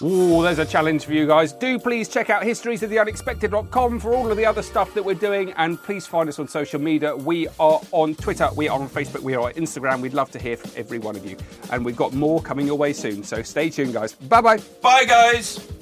Ooh, 0.00 0.42
there's 0.42 0.58
a 0.58 0.64
challenge 0.64 1.04
for 1.04 1.12
you 1.12 1.26
guys. 1.26 1.52
Do 1.52 1.78
please 1.78 2.08
check 2.08 2.30
out 2.30 2.42
historiesoftheunexpected.com 2.42 4.00
for 4.00 4.14
all 4.14 4.30
of 4.30 4.36
the 4.36 4.46
other 4.46 4.62
stuff 4.62 4.94
that 4.94 5.04
we're 5.04 5.14
doing, 5.14 5.52
and 5.52 5.80
please 5.80 6.06
find 6.06 6.28
us 6.28 6.38
on 6.38 6.48
social 6.48 6.80
media. 6.80 7.14
We 7.14 7.46
are 7.60 7.80
on 7.92 8.14
Twitter, 8.14 8.48
we 8.56 8.68
are 8.68 8.80
on 8.80 8.88
Facebook, 8.88 9.20
we 9.20 9.34
are 9.34 9.42
on 9.42 9.52
Instagram. 9.52 10.00
We'd 10.00 10.14
love 10.14 10.30
to 10.32 10.38
hear 10.38 10.56
from 10.56 10.70
every 10.76 10.98
one 10.98 11.14
of 11.14 11.26
you, 11.26 11.36
and 11.70 11.84
we've 11.84 11.96
got 11.96 12.14
more 12.14 12.40
coming 12.40 12.66
your 12.66 12.78
way 12.78 12.92
soon. 12.94 13.22
So 13.22 13.42
stay 13.42 13.68
tuned, 13.68 13.92
guys. 13.92 14.14
Bye 14.14 14.40
bye. 14.40 14.58
Bye, 14.80 15.04
guys. 15.04 15.81